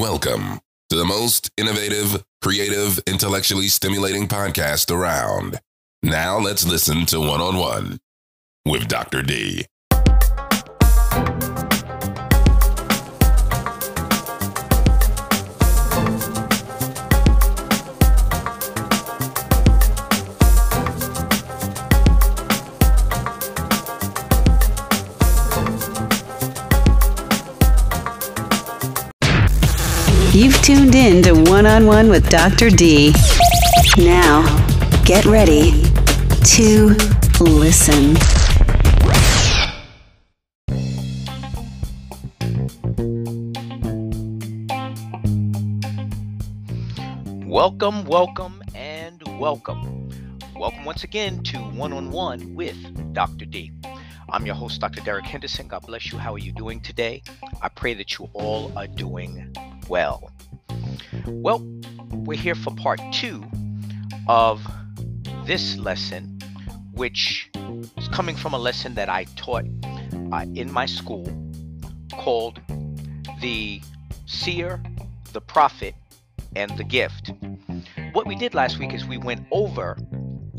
Welcome 0.00 0.60
to 0.88 0.96
the 0.96 1.04
most 1.04 1.50
innovative, 1.58 2.24
creative, 2.40 2.98
intellectually 3.06 3.68
stimulating 3.68 4.28
podcast 4.28 4.90
around. 4.90 5.60
Now 6.02 6.38
let's 6.38 6.66
listen 6.66 7.04
to 7.04 7.20
One 7.20 7.42
on 7.42 7.58
One 7.58 7.98
with 8.64 8.88
Dr. 8.88 9.20
D. 9.20 9.66
You've 30.40 30.62
tuned 30.62 30.94
in 30.94 31.22
to 31.24 31.34
One 31.34 31.66
on 31.66 31.84
One 31.84 32.08
with 32.08 32.30
Dr. 32.30 32.70
D. 32.70 33.12
Now, 33.98 34.40
get 35.04 35.26
ready 35.26 35.82
to 36.56 36.96
listen. 37.38 38.14
Welcome, 47.46 48.06
welcome, 48.06 48.62
and 48.74 49.22
welcome. 49.38 50.08
Welcome 50.56 50.86
once 50.86 51.04
again 51.04 51.42
to 51.42 51.58
One 51.58 51.92
on 51.92 52.10
One 52.10 52.54
with 52.54 53.12
Dr. 53.12 53.44
D. 53.44 53.72
I'm 54.30 54.46
your 54.46 54.54
host, 54.54 54.80
Dr. 54.80 55.02
Derrick 55.02 55.26
Henderson. 55.26 55.68
God 55.68 55.82
bless 55.86 56.10
you. 56.10 56.16
How 56.16 56.32
are 56.32 56.38
you 56.38 56.52
doing 56.52 56.80
today? 56.80 57.22
I 57.60 57.68
pray 57.68 57.92
that 57.92 58.18
you 58.18 58.30
all 58.32 58.72
are 58.78 58.86
doing 58.86 59.52
well. 59.90 60.30
Well, 61.26 61.60
we're 62.12 62.38
here 62.38 62.54
for 62.54 62.74
part 62.76 63.00
two 63.12 63.44
of 64.28 64.64
this 65.44 65.76
lesson, 65.76 66.38
which 66.92 67.50
is 67.98 68.08
coming 68.08 68.36
from 68.36 68.54
a 68.54 68.58
lesson 68.58 68.94
that 68.94 69.08
I 69.08 69.24
taught 69.34 69.64
uh, 70.32 70.46
in 70.54 70.72
my 70.72 70.86
school 70.86 71.26
called 72.12 72.60
The 73.40 73.82
Seer, 74.26 74.80
the 75.32 75.40
Prophet, 75.40 75.94
and 76.54 76.70
the 76.78 76.84
Gift. 76.84 77.32
What 78.12 78.26
we 78.26 78.36
did 78.36 78.54
last 78.54 78.78
week 78.78 78.94
is 78.94 79.04
we 79.04 79.18
went 79.18 79.44
over 79.50 79.98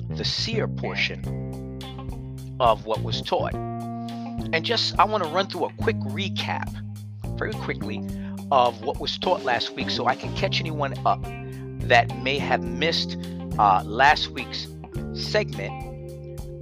the 0.10 0.26
seer 0.26 0.68
portion 0.68 1.80
of 2.60 2.86
what 2.86 3.02
was 3.02 3.22
taught. 3.22 3.54
And 3.54 4.66
just, 4.66 5.00
I 5.00 5.06
want 5.06 5.24
to 5.24 5.30
run 5.30 5.48
through 5.48 5.66
a 5.66 5.74
quick 5.76 5.98
recap, 6.00 6.70
very 7.38 7.54
quickly, 7.54 8.02
of 8.52 8.84
what 8.84 9.00
was 9.00 9.18
taught 9.18 9.44
last 9.44 9.72
week 9.76 9.90
so 9.90 10.08
I 10.08 10.16
can 10.16 10.36
catch 10.36 10.60
anyone 10.60 10.94
up 11.06 11.24
that 11.88 12.16
may 12.22 12.38
have 12.38 12.62
missed 12.62 13.18
uh, 13.58 13.82
last 13.86 14.28
week's 14.30 14.68
segment. 15.14 15.90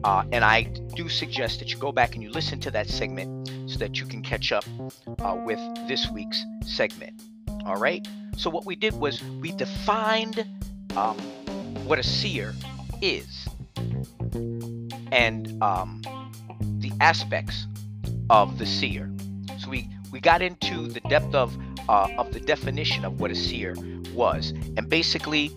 Uh, 0.03 0.23
and 0.31 0.45
I 0.45 0.63
do 0.95 1.09
suggest 1.09 1.59
that 1.59 1.71
you 1.71 1.77
go 1.77 1.91
back 1.91 2.13
and 2.13 2.23
you 2.23 2.29
listen 2.29 2.59
to 2.61 2.71
that 2.71 2.87
segment 2.87 3.49
so 3.69 3.77
that 3.79 3.99
you 3.99 4.05
can 4.05 4.21
catch 4.21 4.51
up 4.51 4.63
uh, 5.19 5.35
with 5.45 5.59
this 5.87 6.09
week's 6.11 6.41
segment. 6.65 7.21
All 7.65 7.75
right. 7.75 8.07
So, 8.37 8.49
what 8.49 8.65
we 8.65 8.75
did 8.75 8.93
was 8.93 9.21
we 9.41 9.51
defined 9.51 10.47
um, 10.95 11.17
what 11.85 11.99
a 11.99 12.03
seer 12.03 12.53
is 13.01 13.47
and 15.11 15.61
um, 15.61 16.01
the 16.79 16.91
aspects 17.01 17.67
of 18.29 18.57
the 18.57 18.65
seer. 18.65 19.11
So, 19.57 19.69
we, 19.69 19.89
we 20.13 20.21
got 20.21 20.41
into 20.41 20.87
the 20.87 21.01
depth 21.01 21.35
of 21.35 21.57
uh, 21.89 22.07
of 22.19 22.31
the 22.31 22.39
definition 22.39 23.03
of 23.03 23.19
what 23.19 23.31
a 23.31 23.35
seer 23.35 23.75
was, 24.13 24.51
and 24.77 24.87
basically, 24.89 25.51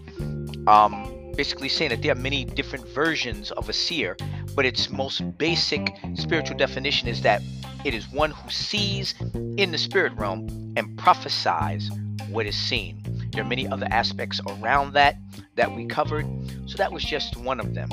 um, 0.66 1.32
basically 1.36 1.68
saying 1.68 1.90
that 1.90 2.00
there 2.00 2.12
are 2.12 2.22
many 2.30 2.44
different 2.44 2.88
versions 2.88 3.50
of 3.52 3.68
a 3.68 3.72
seer, 3.72 4.16
but 4.56 4.64
its 4.64 4.88
most 4.88 5.20
basic 5.36 5.94
spiritual 6.14 6.56
definition 6.56 7.06
is 7.06 7.20
that 7.20 7.42
it 7.84 7.92
is 7.92 8.10
one 8.10 8.30
who 8.30 8.50
sees 8.50 9.14
in 9.58 9.72
the 9.72 9.78
spirit 9.78 10.12
realm 10.14 10.72
and 10.76 10.98
prophesies 10.98 11.90
what 12.30 12.46
is 12.46 12.56
seen. 12.56 13.02
There 13.32 13.44
are 13.44 13.48
many 13.48 13.68
other 13.68 13.86
aspects 13.90 14.40
around 14.48 14.94
that 14.94 15.16
that 15.56 15.76
we 15.76 15.84
covered, 15.84 16.26
so 16.66 16.78
that 16.78 16.90
was 16.90 17.04
just 17.04 17.36
one 17.36 17.60
of 17.60 17.74
them. 17.74 17.90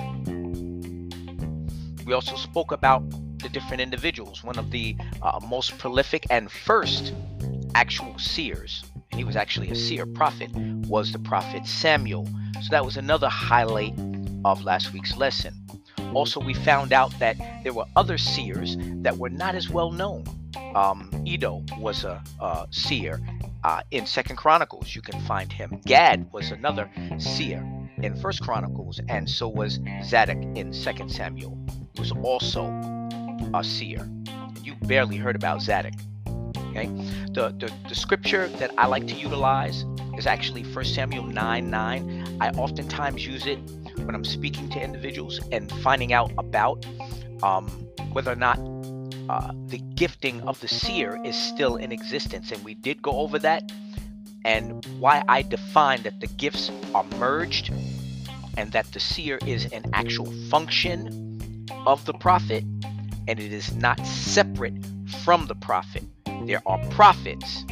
We 2.05 2.13
also 2.13 2.37
spoke 2.37 2.71
about 2.71 3.03
the 3.39 3.49
different 3.49 3.81
individuals. 3.81 4.45
One 4.45 4.57
of 4.57 4.71
the 4.71 4.95
uh, 5.21 5.41
most 5.45 5.77
prolific 5.77 6.25
and 6.29 6.49
first 6.49 7.13
actual 7.75 8.17
seers, 8.17 8.83
and 9.11 9.19
he 9.19 9.23
was 9.23 9.35
actually 9.35 9.69
a 9.69 9.75
seer 9.75 10.05
prophet, 10.05 10.51
was 10.87 11.11
the 11.11 11.19
prophet 11.19 11.65
Samuel. 11.65 12.27
So 12.61 12.67
that 12.71 12.83
was 12.85 12.97
another 12.97 13.29
highlight 13.29 13.93
of 14.45 14.63
last 14.63 14.93
week's 14.93 15.15
lesson. 15.17 15.53
Also, 16.13 16.39
we 16.39 16.53
found 16.53 16.91
out 16.91 17.17
that 17.19 17.37
there 17.63 17.73
were 17.73 17.85
other 17.95 18.17
seers 18.17 18.77
that 19.01 19.17
were 19.17 19.29
not 19.29 19.55
as 19.55 19.69
well 19.69 19.91
known. 19.91 20.23
Um, 20.73 21.09
Iddo 21.25 21.63
was 21.77 22.03
a, 22.03 22.23
a 22.41 22.67
seer 22.71 23.19
uh, 23.63 23.81
in 23.91 24.05
Second 24.05 24.37
Chronicles. 24.37 24.95
You 24.95 25.01
can 25.01 25.19
find 25.21 25.51
him. 25.51 25.79
Gad 25.85 26.31
was 26.31 26.51
another 26.51 26.89
seer 27.17 27.63
in 28.01 28.15
First 28.15 28.41
Chronicles, 28.41 28.99
and 29.07 29.29
so 29.29 29.47
was 29.47 29.79
Zadok 30.03 30.41
in 30.55 30.73
Second 30.73 31.09
Samuel. 31.11 31.57
He 31.93 31.99
was 31.99 32.11
also 32.23 32.65
a 33.53 33.63
seer. 33.63 34.09
You 34.63 34.75
barely 34.83 35.17
heard 35.17 35.35
about 35.35 35.61
Zadok. 35.61 35.93
Okay, 36.69 36.87
the, 37.31 37.53
the 37.57 37.71
the 37.87 37.95
scripture 37.95 38.47
that 38.59 38.71
I 38.77 38.85
like 38.85 39.07
to 39.07 39.15
utilize 39.15 39.85
is 40.17 40.27
actually 40.27 40.63
1 40.63 40.85
Samuel 40.85 41.25
9 41.25 41.69
9. 41.69 42.37
I 42.41 42.49
oftentimes 42.51 43.25
use 43.25 43.45
it 43.45 43.59
when 43.97 44.15
I'm 44.15 44.25
speaking 44.25 44.69
to 44.69 44.81
individuals 44.81 45.39
and 45.51 45.71
finding 45.81 46.13
out 46.13 46.31
about 46.37 46.85
um, 47.43 47.67
whether 48.11 48.31
or 48.31 48.35
not 48.35 48.59
uh, 49.29 49.51
the 49.67 49.77
gifting 49.95 50.41
of 50.41 50.59
the 50.59 50.67
seer 50.67 51.19
is 51.23 51.35
still 51.35 51.75
in 51.75 51.91
existence. 51.91 52.51
And 52.51 52.63
we 52.63 52.73
did 52.73 53.01
go 53.01 53.11
over 53.11 53.39
that 53.39 53.71
and 54.45 54.85
why 54.99 55.23
I 55.27 55.41
define 55.41 56.01
that 56.03 56.19
the 56.19 56.27
gifts 56.27 56.71
are 56.95 57.03
merged 57.17 57.71
and 58.57 58.71
that 58.71 58.91
the 58.91 58.99
seer 58.99 59.39
is 59.45 59.65
an 59.71 59.85
actual 59.93 60.31
function 60.49 61.67
of 61.85 62.03
the 62.05 62.13
prophet 62.13 62.63
and 63.27 63.39
it 63.39 63.53
is 63.53 63.75
not 63.75 64.05
separate 64.05 64.73
from 65.23 65.45
the 65.45 65.55
prophet. 65.55 66.03
There 66.45 66.61
are 66.65 66.79
prophets, 66.89 67.63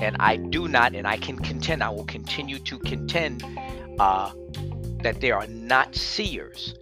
and 0.00 0.16
I 0.18 0.36
do 0.36 0.68
not, 0.68 0.94
and 0.94 1.06
I 1.06 1.16
can 1.16 1.38
contend, 1.38 1.82
I 1.82 1.90
will 1.90 2.04
continue 2.04 2.58
to 2.60 2.78
contend 2.78 3.44
uh, 3.98 4.32
that 5.02 5.20
there 5.20 5.36
are 5.36 5.46
not 5.46 5.94
seers 5.94 6.74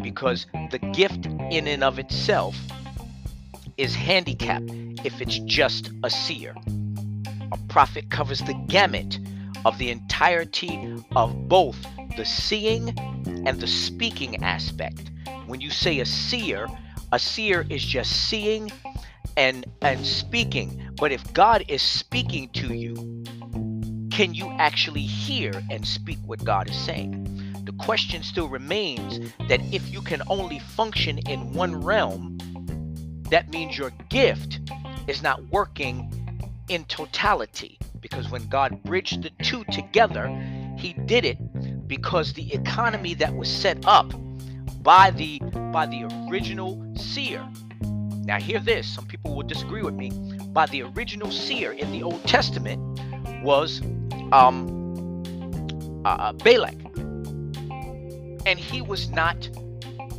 because 0.00 0.46
the 0.70 0.78
gift 0.92 1.26
in 1.50 1.66
and 1.66 1.84
of 1.84 1.98
itself 1.98 2.56
is 3.76 3.94
handicapped 3.94 4.70
if 5.04 5.20
it's 5.20 5.38
just 5.40 5.90
a 6.02 6.10
seer. 6.10 6.54
A 7.52 7.58
prophet 7.68 8.10
covers 8.10 8.40
the 8.40 8.54
gamut 8.68 9.18
of 9.64 9.78
the 9.78 9.90
entirety 9.90 10.96
of 11.16 11.48
both 11.48 11.76
the 12.16 12.24
seeing 12.24 12.96
and 13.46 13.60
the 13.60 13.66
speaking 13.66 14.42
aspect. 14.42 15.10
When 15.46 15.60
you 15.60 15.70
say 15.70 16.00
a 16.00 16.06
seer, 16.06 16.68
a 17.12 17.18
seer 17.18 17.66
is 17.70 17.84
just 17.84 18.28
seeing 18.28 18.70
and 19.36 19.64
and 19.82 20.04
speaking. 20.06 20.90
But 20.96 21.12
if 21.12 21.32
God 21.32 21.64
is 21.68 21.82
speaking 21.82 22.48
to 22.50 22.74
you, 22.74 22.94
can 24.10 24.34
you 24.34 24.50
actually 24.58 25.02
hear 25.02 25.52
and 25.70 25.86
speak 25.86 26.18
what 26.24 26.44
God 26.44 26.70
is 26.70 26.76
saying? 26.76 27.62
The 27.64 27.72
question 27.72 28.22
still 28.22 28.48
remains 28.48 29.18
that 29.48 29.60
if 29.72 29.92
you 29.92 30.02
can 30.02 30.22
only 30.28 30.58
function 30.58 31.18
in 31.18 31.52
one 31.52 31.82
realm, 31.82 32.38
that 33.30 33.50
means 33.50 33.76
your 33.76 33.90
gift 34.10 34.60
is 35.08 35.22
not 35.22 35.42
working 35.50 36.10
in 36.68 36.84
totality. 36.84 37.78
Because 38.00 38.30
when 38.30 38.46
God 38.48 38.82
bridged 38.84 39.22
the 39.22 39.30
two 39.42 39.64
together, 39.72 40.28
He 40.78 40.92
did 40.92 41.24
it 41.24 41.38
because 41.88 42.32
the 42.32 42.52
economy 42.52 43.14
that 43.14 43.34
was 43.34 43.50
set 43.50 43.84
up 43.86 44.12
by 44.82 45.10
the 45.10 45.40
by 45.72 45.86
the 45.86 46.04
original 46.28 46.80
seer. 46.96 47.46
Now 48.24 48.38
hear 48.40 48.58
this, 48.58 48.86
some 48.86 49.06
people 49.06 49.34
will 49.34 49.42
disagree 49.42 49.82
with 49.82 49.94
me. 49.94 50.10
but 50.52 50.70
the 50.70 50.82
original 50.82 51.30
seer 51.30 51.72
in 51.72 51.90
the 51.92 52.02
Old 52.02 52.22
Testament 52.24 52.80
was 53.42 53.82
um 54.32 54.74
uh, 56.04 56.32
Balak. 56.32 56.76
And 58.46 58.58
he 58.58 58.82
was 58.82 59.08
not 59.10 59.48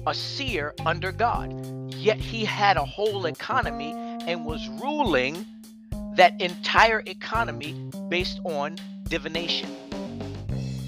a 0.08 0.14
seer 0.14 0.74
under 0.86 1.12
God. 1.12 1.94
Yet 1.94 2.18
he 2.18 2.46
had 2.46 2.78
a 2.78 2.86
whole 2.86 3.26
economy 3.26 3.94
and 4.28 4.46
was 4.46 4.68
ruling 4.82 5.46
that 6.16 6.40
entire 6.42 7.04
economy 7.06 7.74
based 8.10 8.40
on 8.44 8.78
divination. 9.04 9.70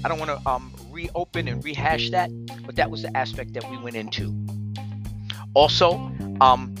I 0.04 0.08
don't 0.08 0.18
want 0.18 0.30
to 0.30 0.48
um, 0.48 0.72
reopen 0.90 1.48
and 1.48 1.64
rehash 1.64 2.10
that, 2.10 2.30
but 2.64 2.76
that 2.76 2.90
was 2.90 3.02
the 3.02 3.16
aspect 3.16 3.52
that 3.54 3.68
we 3.70 3.76
went 3.78 3.96
into. 3.96 4.34
Also, 5.54 5.94
um, 6.40 6.74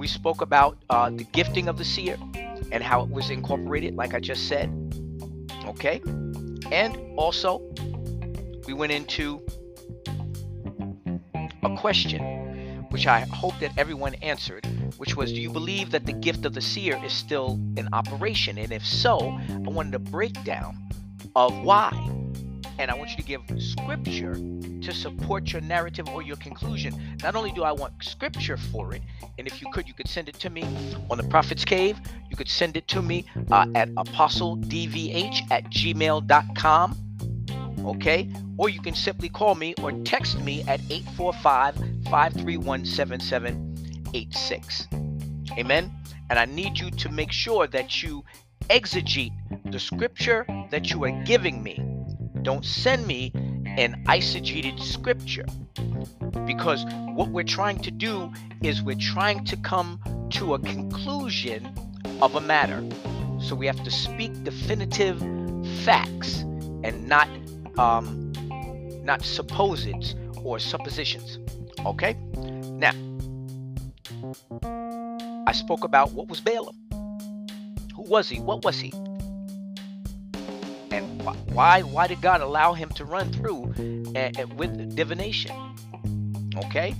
we 0.00 0.06
spoke 0.06 0.40
about 0.40 0.78
uh, 0.88 1.10
the 1.10 1.24
gifting 1.24 1.68
of 1.68 1.76
the 1.76 1.84
seer. 1.84 2.16
and 2.72 2.82
how 2.82 3.02
it 3.02 3.10
was 3.10 3.30
incorporated, 3.30 3.96
like 3.96 4.14
I 4.14 4.20
just 4.20 4.48
said. 4.48 4.68
Okay. 5.66 6.00
And 6.70 6.96
also, 7.16 7.60
we 8.66 8.72
went 8.72 8.92
into 8.92 9.44
a 11.64 11.76
question, 11.76 12.22
which 12.90 13.06
I 13.06 13.20
hope 13.20 13.58
that 13.58 13.72
everyone 13.76 14.14
answered, 14.22 14.64
which 14.98 15.16
was 15.16 15.32
Do 15.32 15.40
you 15.40 15.50
believe 15.50 15.90
that 15.90 16.06
the 16.06 16.12
gift 16.12 16.46
of 16.46 16.54
the 16.54 16.60
seer 16.62 16.98
is 17.04 17.12
still 17.12 17.58
in 17.76 17.88
operation? 17.92 18.56
And 18.56 18.72
if 18.72 18.86
so, 18.86 19.18
I 19.50 19.68
wanted 19.68 19.94
a 19.96 19.98
breakdown 19.98 20.76
of 21.34 21.52
why. 21.62 22.19
And 22.78 22.90
I 22.90 22.94
want 22.94 23.10
you 23.10 23.16
to 23.16 23.22
give 23.22 23.42
scripture 23.58 24.34
to 24.34 24.92
support 24.92 25.52
your 25.52 25.62
narrative 25.62 26.08
or 26.08 26.22
your 26.22 26.36
conclusion. 26.36 27.16
Not 27.22 27.36
only 27.36 27.52
do 27.52 27.62
I 27.62 27.72
want 27.72 28.02
scripture 28.02 28.56
for 28.56 28.94
it, 28.94 29.02
and 29.38 29.46
if 29.46 29.60
you 29.60 29.70
could, 29.72 29.86
you 29.86 29.94
could 29.94 30.08
send 30.08 30.28
it 30.28 30.34
to 30.40 30.50
me 30.50 30.62
on 31.10 31.18
the 31.18 31.24
Prophet's 31.24 31.64
Cave. 31.64 31.98
You 32.30 32.36
could 32.36 32.48
send 32.48 32.76
it 32.76 32.88
to 32.88 33.02
me 33.02 33.24
uh, 33.50 33.66
at 33.74 33.90
apostledvh 33.90 35.50
at 35.50 35.64
gmail.com. 35.64 36.96
Okay? 37.84 38.28
Or 38.58 38.68
you 38.68 38.80
can 38.80 38.94
simply 38.94 39.28
call 39.28 39.54
me 39.54 39.74
or 39.82 39.92
text 40.04 40.38
me 40.40 40.62
at 40.62 40.80
845 40.90 41.76
531 42.04 42.84
7786. 42.84 44.88
Amen? 45.58 45.90
And 46.28 46.38
I 46.38 46.44
need 46.44 46.78
you 46.78 46.90
to 46.90 47.08
make 47.10 47.32
sure 47.32 47.66
that 47.66 48.02
you 48.02 48.24
exegete 48.68 49.32
the 49.72 49.78
scripture 49.78 50.46
that 50.70 50.90
you 50.90 51.04
are 51.04 51.24
giving 51.24 51.62
me. 51.62 51.99
Don't 52.42 52.64
send 52.64 53.06
me 53.06 53.32
an 53.76 54.02
eisegeted 54.06 54.80
scripture 54.80 55.46
because 56.46 56.84
what 57.14 57.28
we're 57.28 57.44
trying 57.44 57.78
to 57.80 57.90
do 57.90 58.32
is 58.62 58.82
we're 58.82 58.96
trying 58.96 59.44
to 59.44 59.56
come 59.58 60.00
to 60.30 60.54
a 60.54 60.58
conclusion 60.58 61.72
of 62.22 62.34
a 62.34 62.40
matter. 62.40 62.84
So 63.40 63.54
we 63.54 63.66
have 63.66 63.82
to 63.84 63.90
speak 63.90 64.44
definitive 64.44 65.18
facts 65.84 66.40
and 66.82 67.06
not 67.08 67.28
um, 67.78 68.32
not 69.04 69.20
supposeds 69.20 70.14
or 70.44 70.58
suppositions. 70.58 71.38
Okay? 71.84 72.14
Now, 72.74 72.92
I 75.46 75.52
spoke 75.52 75.84
about 75.84 76.12
what 76.12 76.28
was 76.28 76.40
Balaam. 76.40 76.76
Who 77.94 78.02
was 78.02 78.28
he? 78.28 78.40
What 78.40 78.64
was 78.64 78.78
he? 78.78 78.92
Why 81.20 81.82
why 81.82 82.06
did 82.06 82.20
God 82.20 82.40
allow 82.40 82.72
him 82.72 82.88
to 82.90 83.04
run 83.04 83.32
through 83.32 83.74
with 84.56 84.96
divination? 84.96 85.54
Okay? 86.64 86.94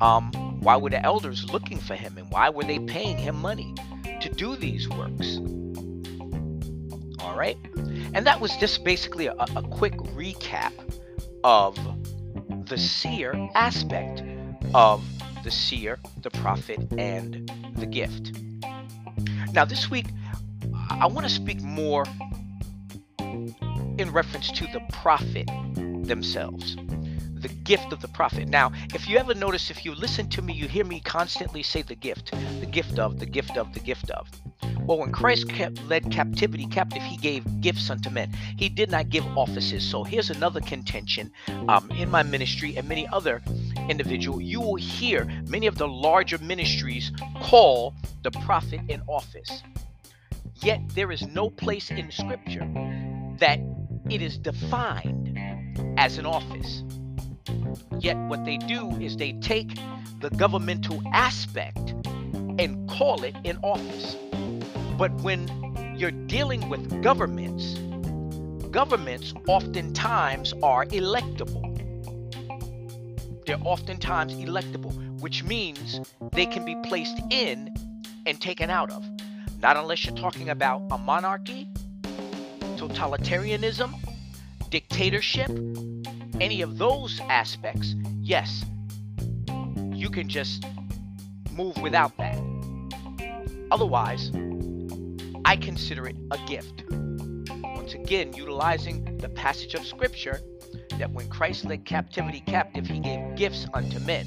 Um, 0.00 0.32
why 0.60 0.76
were 0.76 0.90
the 0.90 1.02
elders 1.04 1.50
looking 1.50 1.78
for 1.78 1.94
him 1.94 2.18
and 2.18 2.30
why 2.30 2.50
were 2.50 2.64
they 2.64 2.78
paying 2.78 3.16
him 3.16 3.36
money 3.36 3.74
to 4.20 4.28
do 4.28 4.56
these 4.56 4.88
works? 4.88 5.38
All 7.20 7.36
right? 7.36 7.56
And 8.14 8.26
that 8.26 8.40
was 8.40 8.56
just 8.56 8.84
basically 8.84 9.26
a, 9.26 9.34
a 9.34 9.62
quick 9.62 9.94
recap 9.94 10.72
of 11.44 11.76
the 12.68 12.76
seer 12.76 13.32
aspect 13.54 14.22
of 14.74 15.04
the 15.44 15.50
seer, 15.50 15.98
the 16.22 16.30
prophet, 16.30 16.80
and 16.98 17.50
the 17.76 17.86
gift. 17.86 18.32
Now, 19.52 19.64
this 19.64 19.90
week, 19.90 20.06
I 20.90 21.06
want 21.06 21.26
to 21.26 21.32
speak 21.32 21.62
more 21.62 22.04
in 23.98 24.12
reference 24.12 24.50
to 24.52 24.66
the 24.72 24.80
prophet 24.90 25.48
themselves, 26.06 26.76
the 27.34 27.48
gift 27.64 27.92
of 27.92 28.00
the 28.00 28.08
prophet. 28.08 28.48
Now, 28.48 28.72
if 28.94 29.08
you 29.08 29.18
ever 29.18 29.34
notice, 29.34 29.70
if 29.70 29.84
you 29.84 29.94
listen 29.94 30.28
to 30.30 30.42
me, 30.42 30.52
you 30.52 30.68
hear 30.68 30.84
me 30.84 31.00
constantly 31.00 31.62
say 31.62 31.82
the 31.82 31.94
gift, 31.94 32.32
the 32.60 32.66
gift 32.66 32.98
of, 32.98 33.18
the 33.18 33.26
gift 33.26 33.56
of, 33.56 33.72
the 33.72 33.80
gift 33.80 34.10
of. 34.10 34.28
Well, 34.86 34.98
when 34.98 35.10
Christ 35.10 35.48
kept, 35.48 35.82
led 35.88 36.12
captivity 36.12 36.66
captive, 36.66 37.02
he 37.02 37.16
gave 37.16 37.60
gifts 37.60 37.90
unto 37.90 38.08
men. 38.08 38.32
He 38.56 38.68
did 38.68 38.90
not 38.90 39.08
give 39.08 39.26
offices. 39.36 39.82
So 39.82 40.04
here's 40.04 40.30
another 40.30 40.60
contention 40.60 41.32
um, 41.68 41.90
in 41.90 42.08
my 42.08 42.22
ministry 42.22 42.76
and 42.76 42.88
many 42.88 43.08
other 43.08 43.42
individual. 43.88 44.40
You 44.40 44.60
will 44.60 44.76
hear 44.76 45.24
many 45.48 45.66
of 45.66 45.76
the 45.76 45.88
larger 45.88 46.38
ministries 46.38 47.10
call 47.42 47.94
the 48.22 48.30
prophet 48.30 48.80
in 48.88 49.02
office. 49.08 49.62
Yet 50.62 50.80
there 50.94 51.10
is 51.10 51.26
no 51.26 51.50
place 51.50 51.90
in 51.90 52.10
Scripture 52.10 52.66
that 53.38 53.58
it 54.10 54.22
is 54.22 54.38
defined 54.38 55.38
as 55.96 56.18
an 56.18 56.26
office. 56.26 56.82
Yet 57.98 58.16
what 58.28 58.44
they 58.44 58.56
do 58.56 58.90
is 59.00 59.16
they 59.16 59.32
take 59.32 59.76
the 60.20 60.30
governmental 60.30 61.02
aspect 61.12 61.94
and 62.58 62.88
call 62.88 63.24
it 63.24 63.34
an 63.44 63.58
office. 63.62 64.16
But 64.96 65.12
when 65.22 65.48
you're 65.96 66.10
dealing 66.10 66.68
with 66.68 67.02
governments, 67.02 67.74
governments 68.70 69.34
oftentimes 69.48 70.54
are 70.62 70.86
electable. 70.86 71.64
They're 73.46 73.60
oftentimes 73.64 74.34
electable, 74.34 75.20
which 75.20 75.44
means 75.44 76.00
they 76.32 76.46
can 76.46 76.64
be 76.64 76.76
placed 76.84 77.18
in 77.30 77.74
and 78.26 78.40
taken 78.40 78.70
out 78.70 78.90
of. 78.90 79.04
Not 79.62 79.76
unless 79.76 80.04
you're 80.04 80.16
talking 80.16 80.50
about 80.50 80.82
a 80.90 80.98
monarchy, 80.98 81.65
totalitarianism, 82.88 83.94
dictatorship, 84.70 85.50
any 86.40 86.62
of 86.62 86.78
those 86.78 87.20
aspects, 87.28 87.94
yes, 88.20 88.64
you 89.92 90.10
can 90.10 90.28
just 90.28 90.64
move 91.52 91.76
without 91.78 92.16
that. 92.18 92.38
Otherwise, 93.70 94.30
I 95.44 95.56
consider 95.56 96.06
it 96.06 96.16
a 96.30 96.38
gift. 96.46 96.84
Once 97.62 97.94
again, 97.94 98.32
utilizing 98.32 99.16
the 99.18 99.28
passage 99.28 99.74
of 99.74 99.86
scripture 99.86 100.40
that 100.98 101.10
when 101.12 101.28
Christ 101.28 101.64
led 101.64 101.84
captivity 101.84 102.40
captive, 102.40 102.86
he 102.86 102.98
gave 103.00 103.36
gifts 103.36 103.66
unto 103.74 103.98
men. 104.00 104.26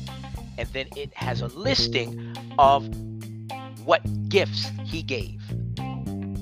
And 0.58 0.68
then 0.70 0.88
it 0.96 1.14
has 1.14 1.42
a 1.42 1.48
listing 1.48 2.36
of 2.58 2.88
what 3.86 4.02
gifts 4.30 4.70
he 4.86 5.02
gave. 5.02 5.42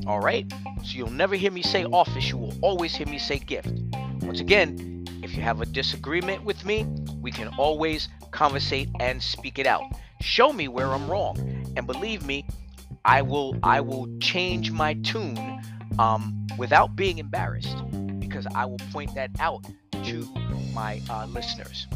All 0.07 0.19
right? 0.19 0.51
So 0.83 0.97
you'll 0.97 1.11
never 1.11 1.35
hear 1.35 1.51
me 1.51 1.61
say 1.61 1.83
office, 1.85 2.29
you 2.29 2.37
will 2.37 2.53
always 2.61 2.95
hear 2.95 3.07
me 3.07 3.19
say 3.19 3.39
gift. 3.39 3.69
Once 4.21 4.39
again, 4.39 5.05
if 5.21 5.35
you 5.35 5.41
have 5.41 5.61
a 5.61 5.65
disagreement 5.65 6.43
with 6.45 6.63
me, 6.65 6.85
we 7.21 7.31
can 7.31 7.49
always 7.57 8.07
conversate 8.31 8.89
and 8.99 9.21
speak 9.21 9.59
it 9.59 9.67
out. 9.67 9.83
Show 10.21 10.53
me 10.53 10.67
where 10.67 10.87
I'm 10.87 11.09
wrong. 11.09 11.37
And 11.75 11.85
believe 11.85 12.25
me, 12.25 12.45
I 13.03 13.21
will 13.21 13.57
I 13.63 13.81
will 13.81 14.07
change 14.19 14.71
my 14.71 14.93
tune 14.95 15.61
um, 15.99 16.47
without 16.57 16.95
being 16.95 17.17
embarrassed 17.17 17.77
because 18.19 18.47
I 18.55 18.65
will 18.65 18.79
point 18.91 19.13
that 19.15 19.31
out 19.39 19.65
to 20.05 20.27
my 20.73 21.01
uh, 21.09 21.25
listeners. 21.27 21.87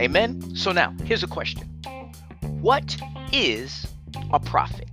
Amen. 0.00 0.56
So 0.56 0.72
now 0.72 0.94
here's 1.04 1.22
a 1.22 1.28
question: 1.28 1.68
What 2.60 2.96
is 3.32 3.86
a 4.32 4.40
prophet? 4.40 4.91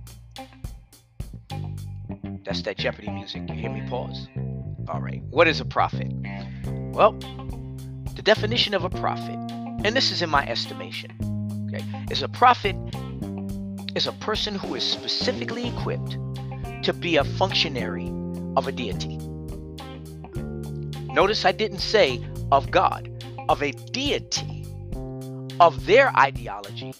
That's 2.44 2.62
that 2.62 2.78
Jeopardy 2.78 3.10
music. 3.10 3.48
You 3.48 3.54
hear 3.54 3.70
me 3.70 3.82
pause? 3.88 4.28
All 4.88 5.00
right. 5.00 5.22
What 5.30 5.46
is 5.46 5.60
a 5.60 5.64
prophet? 5.64 6.10
Well, 6.92 7.12
the 8.16 8.22
definition 8.22 8.74
of 8.74 8.84
a 8.84 8.90
prophet, 8.90 9.36
and 9.84 9.94
this 9.94 10.10
is 10.10 10.22
in 10.22 10.30
my 10.30 10.46
estimation, 10.46 11.12
okay, 11.68 11.84
is 12.10 12.22
a 12.22 12.28
prophet 12.28 12.76
is 13.94 14.06
a 14.06 14.12
person 14.12 14.54
who 14.54 14.74
is 14.74 14.84
specifically 14.84 15.68
equipped 15.68 16.16
to 16.82 16.92
be 16.92 17.16
a 17.16 17.24
functionary 17.24 18.12
of 18.56 18.68
a 18.68 18.72
deity. 18.72 19.18
Notice 21.12 21.44
I 21.44 21.52
didn't 21.52 21.80
say 21.80 22.24
of 22.52 22.70
God, 22.70 23.10
of 23.48 23.62
a 23.62 23.72
deity, 23.72 24.64
of 25.58 25.86
their 25.86 26.16
ideology, 26.16 26.94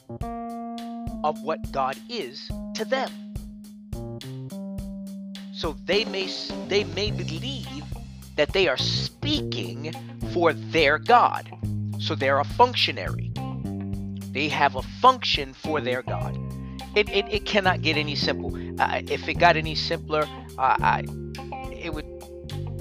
of 1.23 1.41
what 1.43 1.71
God 1.71 1.97
is 2.09 2.51
to 2.75 2.85
them. 2.85 3.30
So 5.61 5.77
they 5.85 6.07
may 6.07 6.27
they 6.69 6.85
may 6.85 7.11
believe 7.11 7.85
that 8.37 8.55
they 8.55 8.67
are 8.67 8.79
speaking 8.79 9.93
for 10.33 10.55
their 10.55 10.97
God. 10.97 11.51
So 11.99 12.15
they're 12.15 12.39
a 12.39 12.45
functionary. 12.45 13.31
They 14.33 14.49
have 14.49 14.77
a 14.77 14.81
function 15.03 15.53
for 15.53 15.83
their 15.83 16.01
God. 16.01 16.35
It, 16.97 17.11
it, 17.11 17.27
it 17.31 17.45
cannot 17.45 17.83
get 17.83 17.99
any 17.99 18.15
simple. 18.15 18.57
Uh, 18.81 19.03
if 19.07 19.29
it 19.29 19.35
got 19.35 19.59
any 19.59 19.75
simpler, 19.75 20.23
uh, 20.57 20.77
I, 20.81 21.05
it 21.71 21.93
would. 21.93 22.07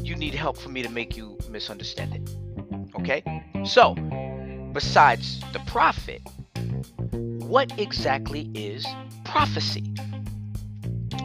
You 0.02 0.16
need 0.16 0.34
help 0.34 0.58
for 0.58 0.70
me 0.70 0.82
to 0.82 0.90
make 0.90 1.18
you 1.18 1.38
misunderstand 1.50 2.16
it. 2.16 2.30
Okay. 2.96 3.22
So, 3.66 3.94
besides 4.72 5.42
the 5.52 5.60
prophet, 5.68 6.22
what 7.12 7.78
exactly 7.78 8.50
is 8.54 8.88
prophecy? 9.26 9.84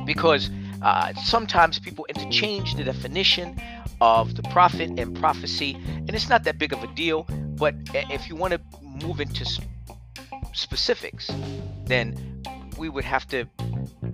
Because 0.04 0.50
uh, 0.84 1.14
sometimes 1.14 1.78
people 1.78 2.06
interchange 2.08 2.74
the 2.74 2.84
definition 2.84 3.60
of 4.00 4.36
the 4.36 4.42
prophet 4.44 4.90
and 4.98 5.18
prophecy, 5.18 5.74
and 5.86 6.10
it's 6.10 6.28
not 6.28 6.44
that 6.44 6.58
big 6.58 6.72
of 6.72 6.82
a 6.84 6.86
deal. 6.88 7.26
But 7.56 7.74
if 7.92 8.28
you 8.28 8.36
want 8.36 8.52
to 8.52 8.60
move 8.82 9.20
into 9.20 9.46
specifics, 10.52 11.30
then 11.86 12.42
we 12.76 12.88
would 12.88 13.04
have 13.04 13.26
to 13.28 13.46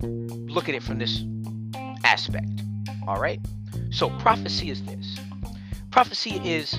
look 0.02 0.68
at 0.68 0.74
it 0.76 0.82
from 0.82 0.98
this 0.98 1.24
aspect. 2.04 2.48
All 3.08 3.20
right. 3.20 3.40
So 3.90 4.10
prophecy 4.18 4.70
is 4.70 4.82
this. 4.84 5.18
Prophecy 5.90 6.40
is, 6.44 6.78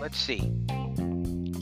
let's 0.00 0.18
see. 0.18 0.50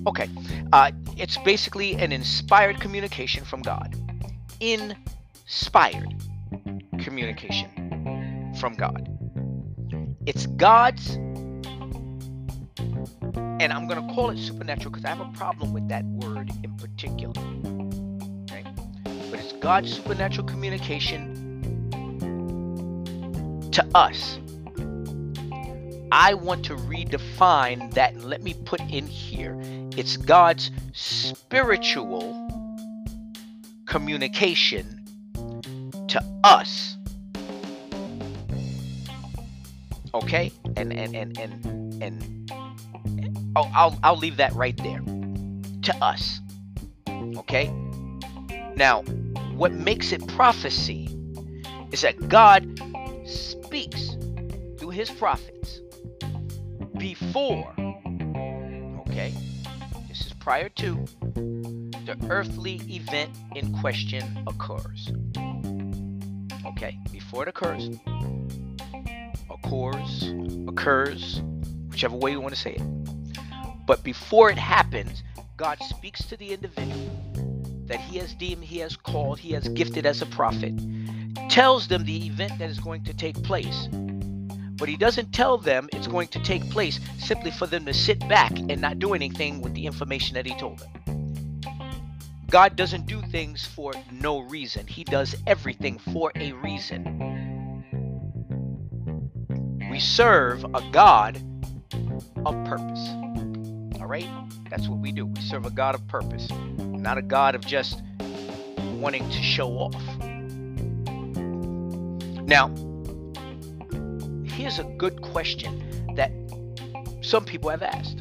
Okay, 0.07 0.31
uh, 0.73 0.93
it's 1.17 1.37
basically 1.39 1.95
an 1.95 2.13
inspired 2.13 2.81
communication 2.81 3.45
from 3.45 3.63
God. 3.63 3.97
Inspired 4.61 6.15
communication 7.09 8.53
from 8.61 8.75
God. 8.75 9.09
It's 10.27 10.47
God's, 10.47 11.15
and 13.61 13.73
I'm 13.73 13.89
going 13.89 14.07
to 14.07 14.15
call 14.15 14.29
it 14.29 14.37
supernatural 14.37 14.91
because 14.91 15.07
I 15.07 15.09
have 15.09 15.21
a 15.21 15.33
problem 15.33 15.73
with 15.73 15.89
that 15.89 16.05
word 16.05 16.51
in 16.63 16.77
particular. 16.77 17.33
But 19.05 19.41
it's 19.41 19.53
God's 19.55 19.95
supernatural 19.95 20.47
communication 20.47 21.91
to 23.73 23.89
us. 23.95 24.39
I 26.13 26.35
want 26.35 26.65
to 26.67 26.77
redefine 26.77 27.93
that 27.95 28.13
and 28.15 28.25
let 28.25 28.43
me 28.43 28.55
put 28.65 28.81
in 28.81 29.07
here 29.07 29.59
it's 29.97 30.17
God's 30.17 30.71
spiritual 30.93 32.21
communication 33.87 34.99
to 36.09 36.23
us. 36.45 36.98
Okay? 40.23 40.53
And 40.77 40.93
and 40.93 41.15
and 41.15 41.39
and 41.39 42.03
and 42.03 42.53
oh, 43.57 43.71
I'll 43.75 43.99
I'll 44.03 44.17
leave 44.17 44.37
that 44.37 44.53
right 44.55 44.77
there. 44.77 45.01
To 45.83 45.97
us. 46.05 46.41
Okay? 47.09 47.73
Now, 48.77 49.03
what 49.55 49.73
makes 49.73 50.13
it 50.13 50.27
prophecy 50.29 51.09
is 51.91 52.03
that 52.03 52.29
God 52.29 52.81
speaks 53.25 54.17
through 54.79 54.91
his 54.91 55.11
prophets 55.11 55.81
before 56.99 57.75
okay 59.01 59.33
this 60.09 60.27
is 60.27 60.33
prior 60.35 60.69
to 60.69 61.05
the 61.35 62.17
earthly 62.29 62.81
event 62.89 63.31
in 63.55 63.73
question 63.79 64.43
occurs 64.47 65.13
okay 66.67 66.99
before 67.13 67.43
it 67.43 67.49
occurs 67.49 67.91
occurs 69.63 70.33
occurs 70.69 71.43
whichever 71.89 72.17
way 72.17 72.31
you 72.31 72.41
want 72.41 72.55
to 72.55 72.61
say 72.61 72.73
it 72.73 72.83
but 73.87 74.03
before 74.03 74.51
it 74.51 74.59
happens 74.59 75.23
god 75.57 75.79
speaks 75.83 76.25
to 76.25 76.37
the 76.37 76.53
individual 76.53 77.11
that 77.87 78.01
he 78.01 78.19
has 78.19 78.35
deemed 78.35 78.63
he 78.63 78.79
has 78.79 78.97
called 78.97 79.39
he 79.39 79.53
has 79.53 79.69
gifted 79.69 80.07
as 80.07 80.23
a 80.23 80.27
prophet 80.27 80.75
tells 81.49 81.89
them 81.89 82.05
the 82.05 82.27
event 82.27 82.59
that 82.59 82.69
is 82.69 82.79
going 82.79 83.05
to 83.05 83.15
take 83.15 83.43
place. 83.43 83.89
But 83.93 84.89
he 84.89 84.97
doesn't 84.97 85.33
tell 85.33 85.59
them 85.59 85.89
it's 85.93 86.07
going 86.07 86.29
to 86.29 86.43
take 86.43 86.69
place 86.71 87.01
simply 87.19 87.51
for 87.51 87.67
them 87.67 87.85
to 87.87 87.95
sit 87.95 88.21
back 88.29 88.57
and 88.57 88.81
not 88.81 88.99
do 88.99 89.15
anything 89.15 89.61
with 89.61 89.75
the 89.75 89.87
information 89.87 90.35
that 90.35 90.47
he 90.47 90.57
told 90.57 90.79
them. 90.79 90.91
God 92.51 92.77
doesn't 92.77 93.07
do 93.07 93.21
things 93.23 93.67
for 93.67 93.93
no 94.11 94.39
reason, 94.39 94.87
He 94.87 95.05
does 95.05 95.37
everything 95.47 95.99
for 95.99 96.33
a 96.35 96.53
reason. 96.53 97.48
We 99.99 100.03
serve 100.03 100.63
a 100.63 100.91
God 100.93 101.43
of 102.47 102.55
purpose. 102.67 103.09
All 104.01 104.07
right? 104.07 104.29
That's 104.71 104.87
what 104.87 105.01
we 105.01 105.11
do. 105.11 105.27
We 105.27 105.41
serve 105.41 105.67
a 105.67 105.71
God 105.71 105.97
of 105.97 106.07
purpose, 106.07 106.49
not 106.79 107.19
a 107.19 107.23
God 107.23 107.57
of 107.57 107.67
just 107.67 108.01
wanting 109.01 109.29
to 109.29 109.43
show 109.43 109.71
off. 109.71 110.01
Now, 112.47 112.69
here's 114.45 114.79
a 114.79 114.85
good 114.85 115.21
question 115.21 116.15
that 116.15 116.31
some 117.21 117.45
people 117.45 117.69
have 117.69 117.83
asked 117.83 118.21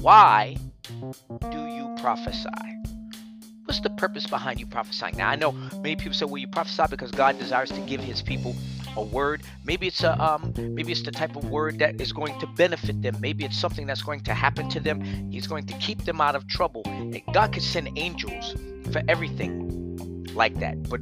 Why 0.00 0.56
do 1.50 1.66
you 1.66 1.92
prophesy? 2.00 2.48
What's 3.64 3.80
the 3.80 3.90
purpose 3.90 4.28
behind 4.28 4.60
you 4.60 4.66
prophesying? 4.66 5.16
Now, 5.16 5.28
I 5.28 5.34
know 5.34 5.50
many 5.50 5.96
people 5.96 6.14
say, 6.14 6.26
well, 6.26 6.36
you 6.36 6.46
prophesy 6.46 6.84
because 6.88 7.10
God 7.10 7.36
desires 7.40 7.70
to 7.70 7.80
give 7.80 8.00
his 8.00 8.22
people 8.22 8.54
a 8.96 9.02
word. 9.02 9.42
Maybe 9.64 9.86
it's 9.86 10.02
a 10.02 10.20
um, 10.22 10.52
maybe 10.56 10.92
it's 10.92 11.02
the 11.02 11.10
type 11.10 11.36
of 11.36 11.44
word 11.50 11.78
that 11.78 12.00
is 12.00 12.12
going 12.12 12.38
to 12.40 12.46
benefit 12.46 13.02
them. 13.02 13.16
Maybe 13.20 13.44
it's 13.44 13.58
something 13.58 13.86
that's 13.86 14.02
going 14.02 14.20
to 14.20 14.34
happen 14.34 14.68
to 14.70 14.80
them. 14.80 15.00
He's 15.30 15.46
going 15.46 15.66
to 15.66 15.74
keep 15.78 16.04
them 16.04 16.20
out 16.20 16.34
of 16.34 16.46
trouble. 16.48 16.82
And 16.86 17.20
God 17.32 17.52
could 17.52 17.62
send 17.62 17.96
angels 17.96 18.54
for 18.92 19.02
everything 19.08 20.26
like 20.34 20.58
that. 20.60 20.82
But 20.88 21.00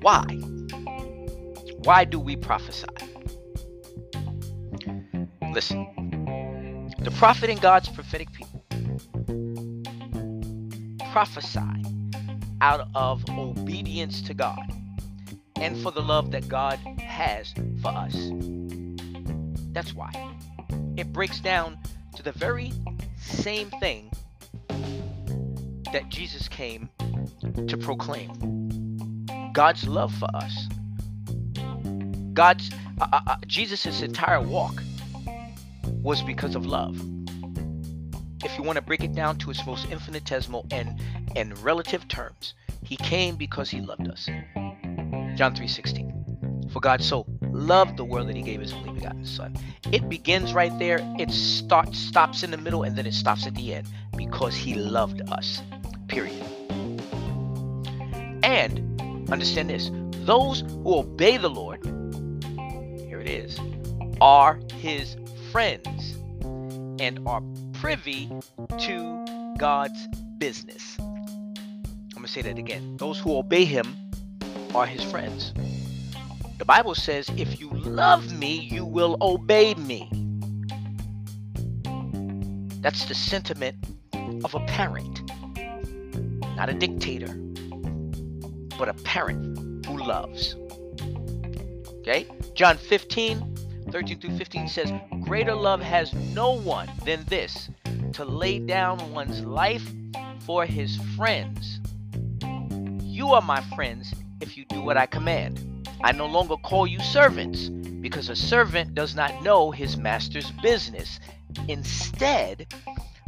why? 0.00 0.24
Why 1.84 2.04
do 2.04 2.18
we 2.18 2.36
prophesy? 2.36 2.86
Listen, 5.52 6.90
the 6.98 7.12
prophet 7.16 7.48
in 7.50 7.58
God's 7.58 7.88
prophetic 7.88 8.32
people 8.32 8.64
prophesy 11.12 11.60
out 12.60 12.88
of 12.94 13.24
obedience 13.30 14.20
to 14.22 14.34
God 14.34 14.58
and 15.60 15.80
for 15.82 15.90
the 15.90 16.00
love 16.00 16.30
that 16.30 16.48
God 16.48 16.78
has 16.98 17.54
for 17.82 17.88
us. 17.88 18.14
That's 19.72 19.94
why. 19.94 20.12
It 20.96 21.12
breaks 21.12 21.40
down 21.40 21.78
to 22.16 22.22
the 22.22 22.32
very 22.32 22.72
same 23.18 23.70
thing 23.80 24.10
that 25.92 26.08
Jesus 26.08 26.48
came 26.48 26.88
to 27.68 27.76
proclaim 27.76 29.26
God's 29.52 29.86
love 29.86 30.12
for 30.14 30.28
us 30.34 30.68
God's 32.36 32.70
uh, 33.00 33.06
uh, 33.12 33.20
uh 33.26 33.36
Jesus' 33.46 34.02
entire 34.02 34.42
walk 34.42 34.82
was 36.02 36.22
because 36.22 36.54
of 36.54 36.66
love. 36.66 37.00
If 38.44 38.56
you 38.58 38.62
want 38.62 38.76
to 38.76 38.82
break 38.82 39.02
it 39.02 39.14
down 39.14 39.38
to 39.38 39.50
its 39.50 39.64
most 39.66 39.90
infinitesimal 39.90 40.66
and 40.70 41.00
and 41.34 41.58
relative 41.60 42.06
terms, 42.08 42.52
he 42.84 42.96
came 42.98 43.36
because 43.36 43.70
he 43.70 43.80
loved 43.80 44.06
us. 44.08 44.28
John 45.36 45.54
3:16. 45.54 46.72
For 46.72 46.80
God 46.80 47.02
so 47.02 47.26
loved 47.52 47.98
the 47.98 48.04
world 48.04 48.28
that 48.28 48.36
he 48.36 48.42
gave 48.42 48.60
his 48.60 48.72
only 48.72 48.90
begotten 48.92 49.24
son. 49.24 49.54
It 49.92 50.08
begins 50.08 50.54
right 50.54 50.76
there, 50.78 50.98
it 51.18 51.30
starts 51.30 51.98
stops 51.98 52.42
in 52.42 52.50
the 52.50 52.56
middle 52.56 52.82
and 52.84 52.96
then 52.96 53.06
it 53.06 53.12
stops 53.12 53.46
at 53.46 53.54
the 53.54 53.74
end 53.74 53.86
because 54.16 54.54
he 54.54 54.74
loved 54.74 55.20
us. 55.30 55.62
Period. 56.08 56.42
And 58.42 59.30
understand 59.30 59.68
this, 59.68 59.90
those 60.24 60.60
who 60.60 60.98
obey 60.98 61.36
the 61.36 61.50
Lord 61.50 61.84
here 63.06 63.20
it 63.20 63.28
is, 63.28 63.58
are 64.22 64.58
his 64.74 65.16
friends 65.52 66.14
and 66.98 67.20
are 67.26 67.42
privy 67.74 68.30
to 68.78 69.54
God's 69.58 70.08
business. 70.38 70.96
I'm 70.98 72.22
going 72.22 72.24
to 72.24 72.28
say 72.28 72.42
that 72.42 72.56
again. 72.56 72.96
Those 72.96 73.18
who 73.18 73.36
obey 73.36 73.66
him 73.66 73.96
are 74.76 74.86
his 74.86 75.02
friends. 75.02 75.54
The 76.58 76.64
Bible 76.66 76.94
says, 76.94 77.30
if 77.38 77.58
you 77.58 77.70
love 77.70 78.38
me, 78.38 78.60
you 78.70 78.84
will 78.84 79.16
obey 79.22 79.72
me. 79.74 80.10
That's 82.82 83.06
the 83.06 83.14
sentiment 83.14 83.76
of 84.44 84.54
a 84.54 84.60
parent, 84.66 85.22
not 86.56 86.68
a 86.68 86.74
dictator, 86.74 87.32
but 88.78 88.90
a 88.90 88.94
parent 89.02 89.86
who 89.86 89.96
loves. 89.96 90.56
Okay? 92.00 92.26
John 92.54 92.76
15, 92.76 93.56
13 93.90 94.20
through 94.20 94.36
15 94.36 94.68
says, 94.68 94.92
Greater 95.22 95.54
love 95.54 95.80
has 95.80 96.12
no 96.12 96.52
one 96.52 96.90
than 97.06 97.24
this, 97.24 97.70
to 98.12 98.26
lay 98.26 98.58
down 98.58 99.10
one's 99.10 99.40
life 99.40 99.90
for 100.40 100.66
his 100.66 100.98
friends. 101.16 101.80
You 103.00 103.32
are 103.32 103.42
my 103.42 103.62
friends 103.74 104.12
if 104.40 104.56
you 104.56 104.64
do 104.66 104.82
what 104.82 104.96
I 104.96 105.06
command. 105.06 105.88
I 106.04 106.12
no 106.12 106.26
longer 106.26 106.56
call 106.56 106.86
you 106.86 107.00
servants, 107.00 107.68
because 107.68 108.28
a 108.28 108.36
servant 108.36 108.94
does 108.94 109.14
not 109.14 109.42
know 109.42 109.70
his 109.70 109.96
master's 109.96 110.50
business. 110.62 111.18
Instead, 111.68 112.72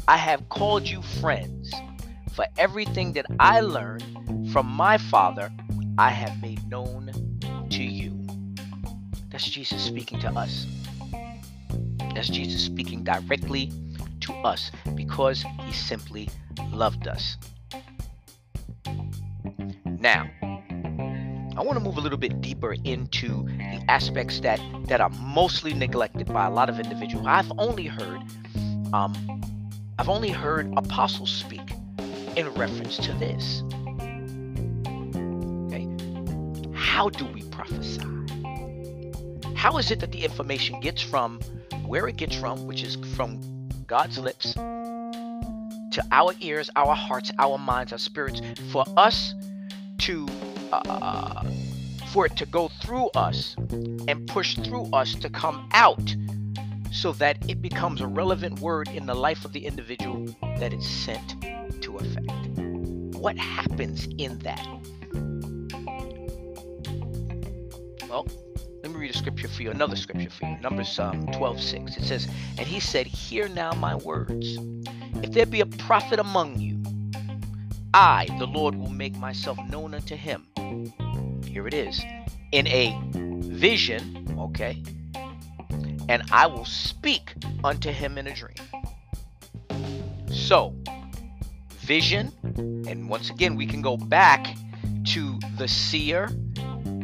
I 0.06 0.16
have 0.16 0.48
called 0.48 0.86
you 0.86 1.02
friends. 1.02 1.72
For 2.34 2.46
everything 2.56 3.12
that 3.14 3.26
I 3.40 3.60
learned 3.60 4.50
from 4.52 4.66
my 4.66 4.98
Father, 4.98 5.50
I 5.98 6.10
have 6.10 6.40
made 6.40 6.68
known 6.68 7.10
to 7.70 7.82
you. 7.82 8.14
That's 9.30 9.48
Jesus 9.48 9.82
speaking 9.82 10.20
to 10.20 10.28
us. 10.28 10.66
That's 12.14 12.28
Jesus 12.28 12.62
speaking 12.64 13.02
directly 13.02 13.72
to 14.20 14.32
us 14.44 14.70
because 14.94 15.44
he 15.62 15.72
simply 15.72 16.28
loved 16.70 17.08
us. 17.08 17.36
Now, 19.84 20.30
I 21.58 21.62
want 21.62 21.76
to 21.76 21.84
move 21.84 21.96
a 21.96 22.00
little 22.00 22.18
bit 22.18 22.40
deeper 22.40 22.76
into 22.84 23.42
the 23.42 23.82
aspects 23.88 24.38
that 24.40 24.60
that 24.86 25.00
are 25.00 25.10
mostly 25.10 25.74
neglected 25.74 26.32
by 26.32 26.46
a 26.46 26.50
lot 26.50 26.68
of 26.68 26.78
individuals. 26.78 27.26
I've 27.26 27.50
only 27.58 27.86
heard 27.86 28.20
um, 28.92 29.42
I've 29.98 30.08
only 30.08 30.30
heard 30.30 30.72
apostles 30.76 31.32
speak 31.32 31.72
in 32.36 32.48
reference 32.54 32.96
to 32.98 33.12
this. 33.14 33.64
Okay, 35.66 35.88
how 36.74 37.08
do 37.08 37.26
we 37.26 37.42
prophesy? 37.50 38.06
How 39.56 39.78
is 39.78 39.90
it 39.90 39.98
that 39.98 40.12
the 40.12 40.24
information 40.24 40.78
gets 40.78 41.02
from 41.02 41.40
where 41.86 42.06
it 42.06 42.16
gets 42.16 42.36
from, 42.36 42.68
which 42.68 42.84
is 42.84 42.94
from 43.16 43.40
God's 43.88 44.16
lips, 44.16 44.52
to 44.52 46.04
our 46.12 46.34
ears, 46.38 46.70
our 46.76 46.94
hearts, 46.94 47.32
our 47.36 47.58
minds, 47.58 47.90
our 47.90 47.98
spirits, 47.98 48.40
for 48.70 48.84
us 48.96 49.34
to 49.98 50.28
uh, 50.72 51.44
for 52.12 52.26
it 52.26 52.36
to 52.36 52.46
go 52.46 52.68
through 52.80 53.08
us 53.08 53.54
and 54.08 54.26
push 54.26 54.56
through 54.56 54.86
us 54.92 55.14
to 55.14 55.28
come 55.28 55.68
out 55.72 56.14
so 56.90 57.12
that 57.12 57.38
it 57.48 57.60
becomes 57.60 58.00
a 58.00 58.06
relevant 58.06 58.60
word 58.60 58.88
in 58.88 59.06
the 59.06 59.14
life 59.14 59.44
of 59.44 59.52
the 59.52 59.64
individual 59.66 60.26
that 60.58 60.72
it's 60.72 60.88
sent 60.88 61.40
to 61.82 61.96
affect. 61.96 62.48
What 63.16 63.36
happens 63.36 64.08
in 64.18 64.38
that? 64.40 64.66
Well, 68.08 68.26
let 68.82 68.92
me 68.92 68.98
read 69.00 69.14
a 69.14 69.18
scripture 69.18 69.48
for 69.48 69.62
you, 69.62 69.70
another 69.70 69.96
scripture 69.96 70.30
for 70.30 70.46
you. 70.46 70.56
Numbers 70.60 70.98
um, 70.98 71.26
12 71.32 71.60
6. 71.60 71.96
It 71.96 72.04
says, 72.04 72.28
And 72.56 72.66
he 72.66 72.80
said, 72.80 73.06
Hear 73.06 73.48
now 73.48 73.72
my 73.72 73.96
words. 73.96 74.56
If 75.22 75.32
there 75.32 75.46
be 75.46 75.60
a 75.60 75.66
prophet 75.66 76.18
among 76.18 76.58
you, 76.58 76.67
I, 77.94 78.26
the 78.38 78.46
Lord, 78.46 78.74
will 78.74 78.90
make 78.90 79.16
myself 79.16 79.58
known 79.68 79.94
unto 79.94 80.16
him. 80.16 80.46
Here 81.44 81.66
it 81.66 81.74
is. 81.74 82.00
In 82.52 82.66
a 82.66 82.98
vision, 83.12 84.36
okay, 84.38 84.82
and 86.08 86.22
I 86.30 86.46
will 86.46 86.64
speak 86.64 87.34
unto 87.64 87.90
him 87.90 88.18
in 88.18 88.26
a 88.26 88.34
dream. 88.34 88.54
So, 90.30 90.74
vision, 91.70 92.32
and 92.88 93.08
once 93.08 93.30
again, 93.30 93.56
we 93.56 93.66
can 93.66 93.82
go 93.82 93.96
back 93.96 94.56
to 95.06 95.38
the 95.56 95.68
seer 95.68 96.28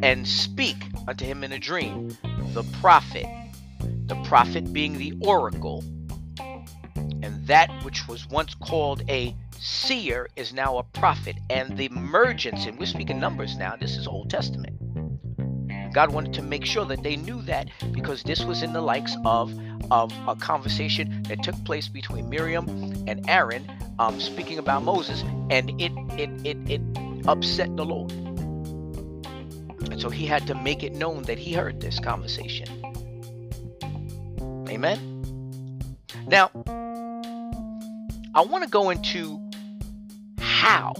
and 0.02 0.26
speak 0.26 0.76
unto 1.08 1.24
him 1.24 1.44
in 1.44 1.52
a 1.52 1.58
dream. 1.58 2.16
The 2.52 2.64
prophet, 2.80 3.26
the 4.06 4.16
prophet 4.24 4.72
being 4.72 4.98
the 4.98 5.14
oracle, 5.20 5.82
and 6.38 7.46
that 7.46 7.70
which 7.84 8.06
was 8.08 8.28
once 8.28 8.54
called 8.54 9.02
a 9.08 9.34
seer 9.64 10.28
is 10.36 10.52
now 10.52 10.78
a 10.78 10.82
prophet. 10.82 11.36
And 11.50 11.76
the 11.76 11.86
emergence, 11.86 12.66
and 12.66 12.78
we're 12.78 12.86
speaking 12.86 13.18
numbers 13.18 13.56
now, 13.56 13.76
this 13.76 13.96
is 13.96 14.06
Old 14.06 14.30
Testament 14.30 14.74
God 15.94 16.12
wanted 16.12 16.32
to 16.34 16.42
make 16.42 16.66
sure 16.66 16.84
that 16.86 17.04
they 17.04 17.14
knew 17.14 17.40
that 17.42 17.70
because 17.92 18.24
this 18.24 18.44
was 18.44 18.62
in 18.62 18.72
the 18.72 18.80
likes 18.82 19.16
of 19.24 19.56
of 19.90 20.12
a 20.26 20.34
conversation 20.34 21.22
that 21.28 21.42
took 21.42 21.54
place 21.64 21.88
between 21.88 22.28
Miriam 22.28 22.66
and 23.06 23.24
Aaron, 23.30 23.70
um, 23.98 24.20
speaking 24.20 24.58
about 24.58 24.82
Moses, 24.82 25.22
and 25.50 25.70
it 25.80 25.92
it 26.18 26.30
it 26.44 26.56
it 26.68 26.80
upset 27.28 27.76
the 27.76 27.84
Lord, 27.84 28.10
and 29.90 30.00
so 30.00 30.10
he 30.10 30.26
had 30.26 30.48
to 30.48 30.54
make 30.54 30.82
it 30.82 30.94
known 30.94 31.22
that 31.24 31.38
he 31.38 31.52
heard 31.52 31.80
this 31.80 32.00
conversation. 32.00 32.66
Amen. 34.68 34.98
Now, 36.26 36.50
I 38.34 38.40
want 38.40 38.64
to 38.64 38.70
go 38.70 38.90
into 38.90 39.43
how 40.64 40.94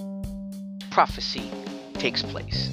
prophecy 0.90 1.50
takes 1.94 2.21
place. 2.21 2.68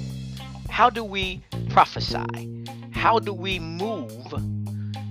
How 0.68 0.90
do 0.90 1.02
we 1.02 1.42
prophesy? 1.70 2.64
How 2.90 3.18
do 3.18 3.32
we 3.32 3.58
move 3.58 4.12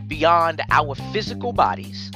beyond 0.07 0.61
our 0.69 0.93
physical 1.11 1.53
bodies 1.53 2.11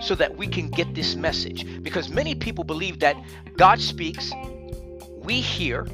so 0.00 0.16
that 0.16 0.36
we 0.36 0.48
can 0.48 0.70
get 0.70 0.92
this 0.96 1.14
message? 1.14 1.64
Because 1.84 2.08
many 2.08 2.34
people 2.34 2.64
believe 2.64 2.98
that 2.98 3.14
God 3.56 3.80
speaks, 3.80 4.32
we 5.22 5.40
hear, 5.40 5.86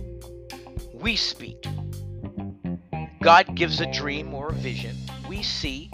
we 0.94 1.16
speak. 1.16 1.62
God 3.22 3.54
gives 3.54 3.78
a 3.78 3.92
dream 3.92 4.32
or 4.32 4.48
a 4.48 4.54
vision, 4.54 4.96
we 5.28 5.42
see, 5.42 5.90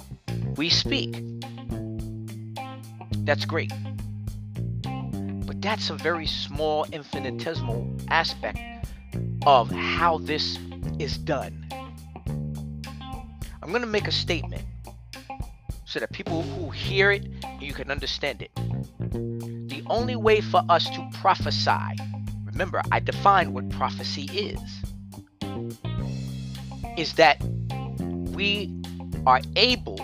we 0.56 0.70
speak. 0.70 1.20
That's 3.24 3.44
great. 3.44 3.72
That's 5.60 5.90
a 5.90 5.94
very 5.94 6.26
small, 6.26 6.86
infinitesimal 6.90 7.94
aspect 8.08 8.58
of 9.44 9.70
how 9.70 10.16
this 10.16 10.58
is 10.98 11.18
done. 11.18 11.66
I'm 13.62 13.68
going 13.68 13.82
to 13.82 13.86
make 13.86 14.08
a 14.08 14.12
statement 14.12 14.62
so 15.84 16.00
that 16.00 16.12
people 16.12 16.42
who 16.42 16.70
hear 16.70 17.10
it, 17.10 17.26
you 17.60 17.74
can 17.74 17.90
understand 17.90 18.40
it. 18.40 18.50
The 19.68 19.82
only 19.86 20.16
way 20.16 20.40
for 20.40 20.62
us 20.70 20.88
to 20.88 21.10
prophesy, 21.20 21.94
remember, 22.46 22.80
I 22.90 23.00
define 23.00 23.52
what 23.52 23.68
prophecy 23.68 24.30
is, 24.32 24.60
is 26.96 27.12
that 27.14 27.42
we 28.32 28.74
are 29.26 29.42
able 29.56 29.98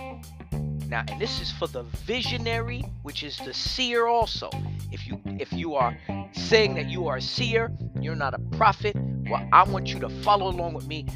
now 0.88 1.02
and 1.08 1.20
this 1.20 1.40
is 1.40 1.50
for 1.50 1.66
the 1.66 1.82
visionary 1.82 2.84
which 3.02 3.22
is 3.22 3.38
the 3.38 3.52
seer 3.52 4.06
also 4.06 4.50
if 4.96 5.06
you 5.06 5.20
if 5.38 5.52
you 5.52 5.74
are 5.74 5.94
saying 6.32 6.74
that 6.74 6.86
you 6.86 7.06
are 7.06 7.18
a 7.18 7.22
seer 7.22 7.70
you're 8.00 8.16
not 8.16 8.32
a 8.32 8.38
prophet 8.56 8.96
well 9.28 9.46
i 9.52 9.62
want 9.62 9.92
you 9.92 10.00
to 10.00 10.08
follow 10.22 10.48
along 10.48 10.72
with 10.72 10.86
me 10.86 11.06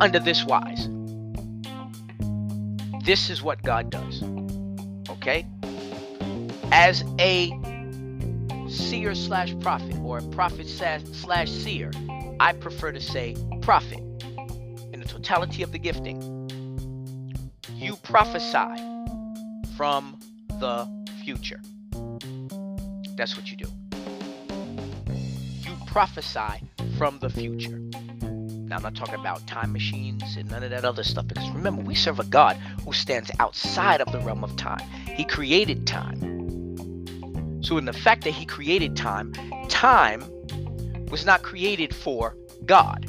under 0.00 0.18
this 0.18 0.44
wise. 0.44 0.88
This 3.04 3.30
is 3.30 3.42
what 3.42 3.62
god 3.62 3.90
does 3.90 4.22
okay? 5.10 5.46
As 6.70 7.04
a 7.18 7.50
seer 8.68 9.14
slash 9.14 9.54
prophet 9.60 9.96
or 9.98 10.18
a 10.18 10.22
prophet 10.28 10.68
slash 10.68 11.50
seer 11.50 11.90
i 12.40 12.52
prefer 12.52 12.92
to 12.92 13.00
say 13.00 13.36
prophet 13.60 14.00
in 14.92 15.00
the 15.00 15.06
totality 15.08 15.62
of 15.62 15.72
the 15.72 15.78
gifting. 15.78 16.18
You 17.74 17.96
prophesy 17.96 18.76
from 19.76 20.18
the 20.60 20.88
future. 21.24 21.60
That's 23.16 23.36
what 23.36 23.50
you 23.50 23.56
do. 23.56 23.68
You 25.60 25.76
prophesy 25.86 26.68
from 26.98 27.18
the 27.20 27.30
future. 27.30 27.78
Now, 28.66 28.76
I'm 28.76 28.82
not 28.82 28.94
talking 28.94 29.14
about 29.14 29.46
time 29.46 29.72
machines 29.72 30.36
and 30.36 30.50
none 30.50 30.62
of 30.62 30.70
that 30.70 30.84
other 30.84 31.04
stuff 31.04 31.28
because 31.28 31.48
remember, 31.50 31.82
we 31.82 31.94
serve 31.94 32.18
a 32.18 32.24
God 32.24 32.56
who 32.84 32.92
stands 32.92 33.30
outside 33.38 34.00
of 34.00 34.10
the 34.10 34.20
realm 34.20 34.42
of 34.42 34.56
time. 34.56 34.86
He 35.14 35.24
created 35.24 35.86
time. 35.86 36.32
So, 37.62 37.78
in 37.78 37.84
the 37.84 37.92
fact 37.92 38.24
that 38.24 38.32
He 38.32 38.44
created 38.44 38.96
time, 38.96 39.32
time 39.68 40.24
was 41.10 41.24
not 41.24 41.42
created 41.42 41.94
for 41.94 42.36
God, 42.64 43.06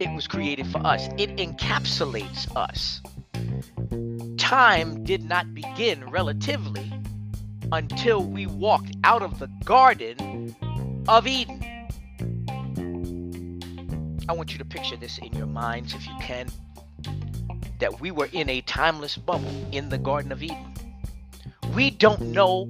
it 0.00 0.12
was 0.14 0.26
created 0.26 0.66
for 0.68 0.78
us. 0.86 1.08
It 1.18 1.36
encapsulates 1.36 2.54
us 2.56 3.02
time 4.42 5.02
did 5.04 5.24
not 5.24 5.54
begin 5.54 6.10
relatively 6.10 6.92
until 7.70 8.22
we 8.22 8.44
walked 8.46 8.81
out 9.04 9.22
of 9.22 9.38
the 9.38 9.48
Garden 9.64 10.54
of 11.08 11.26
Eden. 11.26 11.60
I 14.28 14.32
want 14.32 14.52
you 14.52 14.58
to 14.58 14.64
picture 14.64 14.96
this 14.96 15.18
in 15.18 15.32
your 15.32 15.46
minds, 15.46 15.94
if 15.94 16.06
you 16.06 16.14
can, 16.20 16.48
that 17.80 18.00
we 18.00 18.10
were 18.10 18.28
in 18.32 18.48
a 18.48 18.60
timeless 18.62 19.16
bubble 19.16 19.52
in 19.72 19.88
the 19.88 19.98
Garden 19.98 20.30
of 20.30 20.42
Eden. 20.42 20.74
We 21.74 21.90
don't 21.90 22.20
know 22.20 22.66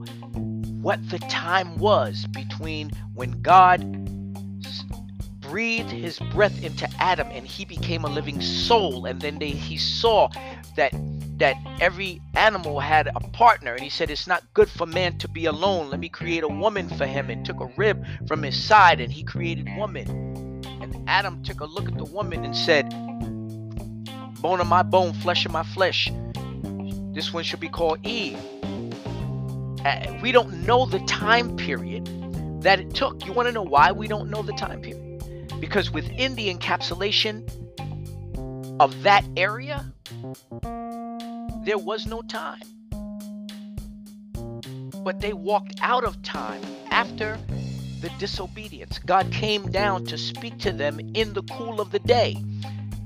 what 0.80 0.98
the 1.10 1.18
time 1.18 1.78
was 1.78 2.26
between 2.28 2.90
when 3.14 3.42
God 3.42 3.80
breathed 5.40 5.90
his 5.90 6.18
breath 6.32 6.64
into 6.64 6.88
Adam 6.98 7.28
and 7.30 7.46
he 7.46 7.64
became 7.64 8.04
a 8.04 8.08
living 8.08 8.40
soul, 8.40 9.04
and 9.04 9.20
then 9.20 9.38
they, 9.38 9.50
he 9.50 9.76
saw 9.76 10.28
that 10.76 10.94
that 11.42 11.56
every 11.80 12.20
animal 12.34 12.78
had 12.78 13.08
a 13.08 13.20
partner 13.30 13.72
and 13.72 13.82
he 13.82 13.90
said 13.90 14.12
it's 14.12 14.28
not 14.28 14.44
good 14.54 14.70
for 14.70 14.86
man 14.86 15.18
to 15.18 15.26
be 15.26 15.46
alone. 15.46 15.90
Let 15.90 15.98
me 15.98 16.08
create 16.08 16.44
a 16.44 16.48
woman 16.48 16.88
for 16.88 17.04
him 17.04 17.30
and 17.30 17.44
took 17.44 17.60
a 17.60 17.66
rib 17.76 18.06
from 18.28 18.44
his 18.44 18.56
side 18.56 19.00
and 19.00 19.12
he 19.12 19.24
created 19.24 19.68
woman. 19.76 20.08
And 20.80 20.94
adam 21.08 21.42
took 21.42 21.58
a 21.58 21.64
look 21.64 21.88
at 21.88 21.98
the 21.98 22.04
woman 22.04 22.44
and 22.44 22.56
said 22.56 22.88
bone 24.40 24.60
of 24.60 24.68
my 24.68 24.84
bone 24.84 25.14
flesh 25.14 25.44
of 25.44 25.50
my 25.50 25.64
flesh. 25.64 26.12
This 27.12 27.32
one 27.32 27.42
should 27.42 27.58
be 27.58 27.68
called 27.68 28.06
eve. 28.06 28.38
Uh, 29.84 30.16
we 30.22 30.30
don't 30.30 30.64
know 30.64 30.86
the 30.86 31.00
time 31.08 31.56
period 31.56 32.06
that 32.62 32.78
it 32.78 32.94
took. 32.94 33.26
You 33.26 33.32
want 33.32 33.48
to 33.48 33.52
know 33.52 33.64
why 33.64 33.90
we 33.90 34.06
don't 34.06 34.30
know 34.30 34.42
the 34.42 34.52
time 34.52 34.80
period? 34.80 35.24
Because 35.58 35.90
within 35.90 36.36
the 36.36 36.54
encapsulation 36.54 37.42
of 38.78 39.02
that 39.02 39.24
area 39.36 39.92
there 41.64 41.78
was 41.78 42.06
no 42.06 42.22
time. 42.22 42.62
But 45.04 45.20
they 45.20 45.32
walked 45.32 45.74
out 45.80 46.04
of 46.04 46.22
time 46.22 46.62
after 46.90 47.38
the 48.00 48.10
disobedience. 48.18 48.98
God 49.00 49.30
came 49.32 49.70
down 49.70 50.04
to 50.06 50.18
speak 50.18 50.58
to 50.60 50.72
them 50.72 51.00
in 51.14 51.32
the 51.32 51.42
cool 51.42 51.80
of 51.80 51.90
the 51.90 51.98
day. 52.00 52.36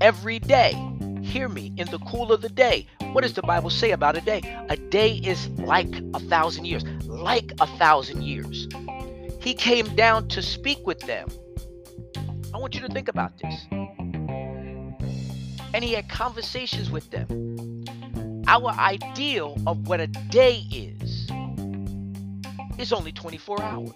Every 0.01 0.39
day. 0.39 0.75
Hear 1.23 1.49
me, 1.49 1.73
in 1.77 1.91
the 1.91 1.99
cool 1.99 2.33
of 2.33 2.41
the 2.41 2.49
day. 2.49 2.87
What 3.13 3.23
does 3.23 3.35
the 3.35 3.43
Bible 3.43 3.71
say 3.71 3.91
about 3.91 4.17
a 4.17 4.21
day? 4.21 4.41
A 4.69 4.77
day 4.77 5.15
is 5.15 5.49
like 5.59 5.93
a 6.15 6.21
thousand 6.21 6.67
years. 6.67 6.85
Like 7.05 7.53
a 7.61 7.67
thousand 7.67 8.23
years. 8.23 8.69
He 9.41 9.55
came 9.55 9.87
down 9.97 10.29
to 10.29 10.43
speak 10.43 10.87
with 10.87 11.01
them 11.01 11.29
I 12.57 12.59
want 12.59 12.75
you 12.75 12.81
to 12.81 12.89
think 12.89 13.09
about 13.09 13.37
this. 13.37 13.67
And 15.75 15.85
he 15.85 15.93
had 15.93 16.09
conversations 16.09 16.91
with 16.91 17.11
them. 17.11 17.85
Our 18.49 18.71
ideal 18.71 19.61
of 19.67 19.89
what 19.89 20.01
a 20.01 20.07
day 20.07 20.65
is 20.71 21.29
is 22.79 22.93
only 22.93 23.11
24 23.11 23.61
hours. 23.61 23.91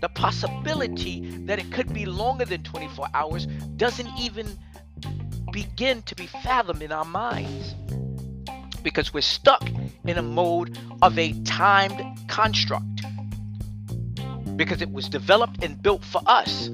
The 0.00 0.08
possibility 0.08 1.38
that 1.46 1.60
it 1.60 1.70
could 1.70 1.94
be 1.94 2.04
longer 2.04 2.44
than 2.44 2.64
24 2.64 3.06
hours 3.14 3.46
doesn't 3.76 4.08
even 4.18 4.48
begin 5.52 6.02
to 6.02 6.16
be 6.16 6.26
fathomed 6.26 6.82
in 6.82 6.90
our 6.90 7.04
minds 7.04 7.74
because 8.82 9.14
we're 9.14 9.20
stuck 9.20 9.62
in 10.04 10.18
a 10.18 10.22
mode 10.22 10.76
of 11.00 11.16
a 11.16 11.32
timed 11.44 12.02
construct 12.28 13.02
because 14.56 14.82
it 14.82 14.90
was 14.90 15.08
developed 15.08 15.62
and 15.62 15.80
built 15.80 16.04
for 16.04 16.22
us. 16.26 16.70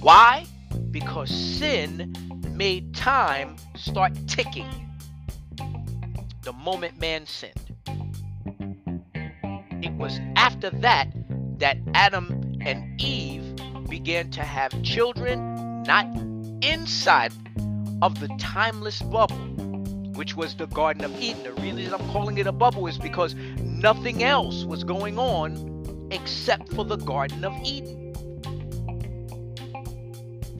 Why? 0.00 0.44
Because 0.90 1.30
sin 1.30 2.14
made 2.54 2.94
time 2.94 3.56
start 3.76 4.12
ticking 4.26 4.91
the 6.42 6.52
moment 6.52 6.98
man 6.98 7.26
sinned. 7.26 7.54
It 9.82 9.92
was 9.92 10.18
after 10.36 10.70
that 10.70 11.08
that 11.58 11.78
Adam 11.94 12.58
and 12.60 13.00
Eve 13.00 13.54
began 13.88 14.30
to 14.30 14.42
have 14.42 14.70
children, 14.82 15.82
not 15.84 16.06
inside 16.62 17.32
of 18.00 18.18
the 18.18 18.28
timeless 18.40 19.00
bubble, 19.02 19.36
which 20.14 20.36
was 20.36 20.56
the 20.56 20.66
Garden 20.66 21.04
of 21.04 21.20
Eden. 21.20 21.44
The 21.44 21.52
reason 21.52 21.94
I'm 21.94 22.10
calling 22.10 22.38
it 22.38 22.46
a 22.46 22.52
bubble 22.52 22.88
is 22.88 22.98
because 22.98 23.34
nothing 23.60 24.24
else 24.24 24.64
was 24.64 24.82
going 24.82 25.18
on 25.18 26.08
except 26.10 26.72
for 26.74 26.84
the 26.84 26.96
Garden 26.96 27.44
of 27.44 27.52
Eden. 27.64 28.12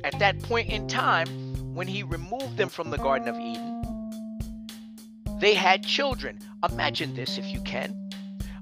At 0.05 0.19
that 0.21 0.41
point 0.43 0.69
in 0.69 0.87
time, 0.87 1.29
when 1.75 1.87
he 1.89 2.03
removed 2.03 2.57
them 2.57 2.69
from 2.69 2.91
the 2.91 2.99
Garden 2.99 3.29
of 3.29 3.37
Eden, 3.37 3.72
they 5.43 5.55
had 5.55 5.85
children. 5.85 6.39
Imagine 6.71 7.15
this 7.15 7.37
if 7.37 7.45
you 7.53 7.61
can. 7.63 8.11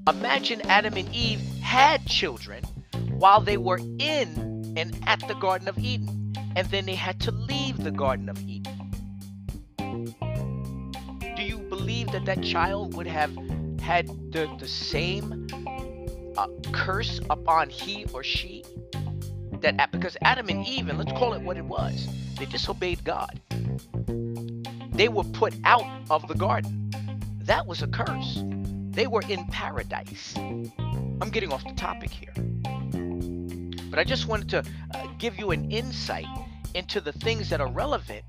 Imagine 0.08 0.62
Adam 0.62 0.96
and 0.96 1.14
Eve 1.14 1.40
had 1.60 2.06
children 2.06 2.64
while 3.10 3.42
they 3.42 3.58
were 3.58 3.78
in 3.98 4.72
and 4.78 4.98
at 5.06 5.20
the 5.28 5.34
Garden 5.34 5.68
of 5.68 5.78
Eden, 5.78 6.32
and 6.56 6.66
then 6.68 6.86
they 6.86 6.94
had 6.94 7.20
to 7.20 7.32
leave 7.32 7.84
the 7.84 7.90
Garden 7.90 8.30
of 8.30 8.38
Eden. 8.48 8.94
Do 11.36 11.42
you 11.42 11.58
believe 11.58 12.12
that 12.12 12.24
that 12.24 12.42
child 12.42 12.96
would 12.96 13.06
have 13.06 13.36
had 13.82 14.08
the, 14.32 14.50
the 14.58 14.66
same 14.66 15.48
uh, 16.38 16.46
curse 16.72 17.20
upon 17.28 17.68
he 17.68 18.06
or 18.14 18.24
she? 18.24 18.64
That 19.60 19.92
because 19.92 20.16
Adam 20.22 20.48
and 20.48 20.66
Eve, 20.66 20.88
and 20.88 20.96
let's 20.96 21.12
call 21.12 21.34
it 21.34 21.42
what 21.42 21.58
it 21.58 21.64
was, 21.66 22.08
they 22.38 22.46
disobeyed 22.46 23.04
God. 23.04 23.38
They 25.00 25.08
were 25.08 25.24
put 25.24 25.54
out 25.64 25.86
of 26.10 26.28
the 26.28 26.34
garden. 26.34 26.92
That 27.44 27.66
was 27.66 27.80
a 27.80 27.86
curse. 27.86 28.42
They 28.90 29.06
were 29.06 29.22
in 29.30 29.46
paradise. 29.46 30.34
I'm 30.36 31.30
getting 31.30 31.50
off 31.50 31.64
the 31.64 31.72
topic 31.72 32.10
here. 32.10 32.34
But 33.88 33.98
I 33.98 34.04
just 34.04 34.28
wanted 34.28 34.50
to 34.50 34.58
uh, 34.94 35.06
give 35.16 35.38
you 35.38 35.52
an 35.52 35.70
insight 35.70 36.26
into 36.74 37.00
the 37.00 37.12
things 37.12 37.48
that 37.48 37.62
are 37.62 37.72
relevant 37.72 38.26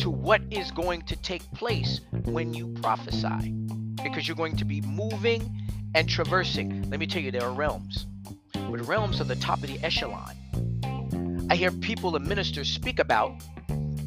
to 0.00 0.10
what 0.10 0.42
is 0.50 0.72
going 0.72 1.02
to 1.02 1.14
take 1.14 1.48
place 1.52 2.00
when 2.24 2.52
you 2.52 2.66
prophesy. 2.82 3.52
Because 4.02 4.26
you're 4.26 4.36
going 4.36 4.56
to 4.56 4.64
be 4.64 4.80
moving 4.80 5.68
and 5.94 6.08
traversing. 6.08 6.90
Let 6.90 6.98
me 6.98 7.06
tell 7.06 7.22
you, 7.22 7.30
there 7.30 7.44
are 7.44 7.52
realms. 7.52 8.08
But 8.54 8.84
realms 8.88 9.20
are 9.20 9.24
the 9.24 9.36
top 9.36 9.62
of 9.62 9.68
the 9.68 9.78
echelon. 9.84 10.34
I 11.48 11.54
hear 11.54 11.70
people 11.70 12.16
and 12.16 12.26
ministers 12.26 12.68
speak 12.68 12.98
about 12.98 13.40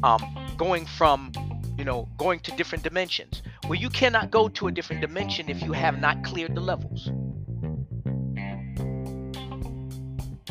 um, 0.02 0.43
going 0.56 0.86
from, 0.86 1.32
you 1.78 1.84
know, 1.84 2.08
going 2.16 2.40
to 2.40 2.52
different 2.52 2.84
dimensions. 2.84 3.42
Well, 3.64 3.74
you 3.74 3.90
cannot 3.90 4.30
go 4.30 4.48
to 4.48 4.68
a 4.68 4.72
different 4.72 5.00
dimension 5.00 5.48
if 5.48 5.62
you 5.62 5.72
have 5.72 6.00
not 6.00 6.22
cleared 6.24 6.54
the 6.54 6.60
levels. 6.60 7.10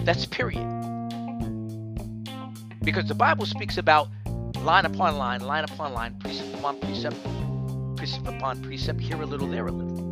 That's 0.03 0.25
period. 0.25 0.67
Because 2.83 3.05
the 3.05 3.15
Bible 3.15 3.45
speaks 3.45 3.77
about 3.77 4.09
line 4.61 4.85
upon 4.85 5.17
line, 5.17 5.41
line 5.41 5.63
upon 5.63 5.93
line, 5.93 6.19
precept 6.19 6.53
upon 6.55 6.79
precept, 6.79 7.15
precept 7.95 8.27
upon 8.27 8.61
precept, 8.61 8.99
here 8.99 9.21
a 9.21 9.25
little, 9.25 9.47
there 9.47 9.67
a 9.67 9.71
little. 9.71 10.03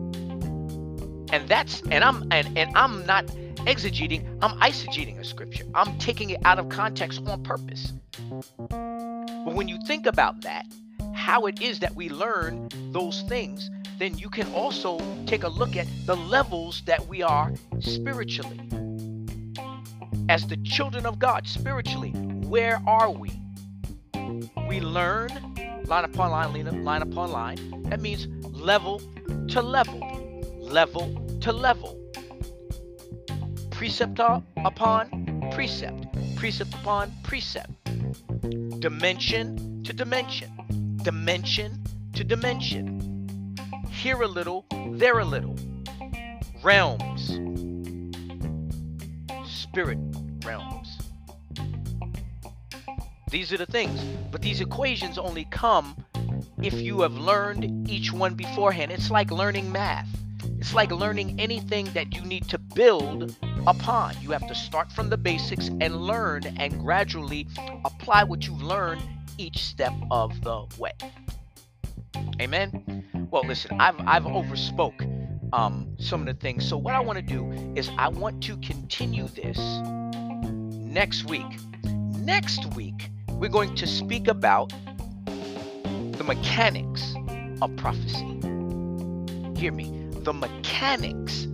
And 1.34 1.48
that's 1.48 1.82
and 1.92 2.04
I'm 2.04 2.24
and, 2.32 2.58
and 2.58 2.76
I'm 2.76 3.06
not 3.06 3.26
exegeting, 3.66 4.38
I'm 4.42 4.60
eisegeting 4.60 5.20
a 5.20 5.24
scripture. 5.24 5.66
I'm 5.76 5.98
taking 5.98 6.32
it 6.32 6.40
out 6.46 6.60
of 6.60 6.70
context 6.70 7.22
on 7.28 7.44
purpose. 7.44 7.94
But 9.44 9.56
when 9.56 9.68
you 9.68 9.80
think 9.88 10.06
about 10.06 10.42
that, 10.42 10.68
how 11.14 11.48
it 11.48 11.62
is 11.62 11.80
that 11.80 11.96
we 11.96 12.10
learn 12.10 12.70
those 12.92 13.24
things, 13.24 13.72
then 13.98 14.16
you 14.18 14.30
can 14.30 14.52
also 14.54 15.00
take 15.26 15.44
a 15.44 15.48
look 15.48 15.76
at 15.76 15.88
the 16.06 16.16
levels 16.16 16.84
that 16.86 17.08
we 17.08 17.24
are 17.24 17.52
spiritually. 17.80 18.60
As 20.30 20.46
the 20.48 20.58
children 20.58 21.08
of 21.08 21.18
God, 21.18 21.48
spiritually, 21.48 22.12
where 22.12 22.82
are 22.86 23.10
we? 23.10 23.32
We 24.68 24.80
learn 24.80 25.30
line 25.86 26.06
upon 26.06 26.32
line, 26.32 26.84
line 26.84 27.02
upon 27.02 27.32
line. 27.32 27.84
That 27.90 28.00
means 28.00 28.28
level 28.44 29.02
to 29.50 29.62
level, 29.62 30.00
level 30.60 31.40
to 31.42 31.52
level. 31.52 31.98
Precept 33.72 34.20
upon 34.20 35.50
precept, 35.52 36.06
precept 36.36 36.74
upon 36.76 37.12
precept 37.24 37.72
dimension 38.82 39.84
to 39.84 39.94
dimension, 39.94 40.50
dimension 41.04 41.84
to 42.14 42.24
dimension. 42.24 43.56
Here 43.92 44.20
a 44.20 44.28
little, 44.28 44.66
there 44.94 45.20
a 45.20 45.24
little. 45.24 45.56
Realms, 46.64 47.28
spirit 49.46 50.00
realms. 50.44 50.98
These 53.30 53.54
are 53.54 53.58
the 53.58 53.68
things, 53.68 54.04
but 54.32 54.42
these 54.42 54.62
equations 54.62 55.20
only 55.20 55.46
come 55.52 55.96
if 56.64 56.74
you 56.74 57.02
have 57.02 57.14
learned 57.14 57.88
each 57.88 58.12
one 58.12 58.34
beforehand. 58.34 58.92
It's 58.92 59.12
like 59.12 59.30
learning 59.30 59.72
math. 59.72 60.10
It's 60.58 60.74
like 60.74 60.92
learning 60.92 61.40
anything 61.40 61.86
that 61.94 62.16
you 62.16 62.22
need 62.24 62.50
to 62.50 62.58
build 62.58 63.38
upon. 63.68 64.16
You 64.22 64.32
have 64.32 64.48
to 64.48 64.56
start 64.56 64.92
from 64.92 65.10
the 65.10 65.18
basics 65.18 65.68
and 65.68 66.02
learn 66.02 66.44
and 66.58 66.80
gradually 66.80 67.48
apply 67.86 68.24
what 68.24 68.48
you've 68.48 68.62
learned 68.62 69.02
each 69.38 69.64
step 69.64 69.94
of 70.10 70.42
the 70.42 70.66
way. 70.78 70.94
Amen. 72.42 73.30
Well, 73.32 73.44
listen, 73.46 73.80
I've 73.80 74.00
I've 74.00 74.24
overspoke 74.24 75.08
um, 75.54 75.96
some 76.00 76.22
of 76.22 76.28
the 76.28 76.34
things. 76.34 76.68
So 76.68 76.78
what 76.78 76.94
I 76.94 77.00
want 77.00 77.18
to 77.18 77.22
do 77.22 77.52
is 77.76 77.90
I 77.98 78.10
want 78.10 78.44
to 78.44 78.58
continue 78.58 79.28
this 79.28 79.58
next 80.92 81.30
week. 81.30 81.46
Next 81.84 82.66
week, 82.76 83.10
we're 83.30 83.50
going 83.50 83.76
to 83.76 83.88
speak 83.88 84.28
about 84.28 84.74
the 85.26 86.24
mechanics 86.24 87.16
of 87.62 87.76
prophecy. 87.78 88.40
Hear 89.56 89.72
me, 89.72 90.08
the 90.12 90.34
mechanics 90.34 91.48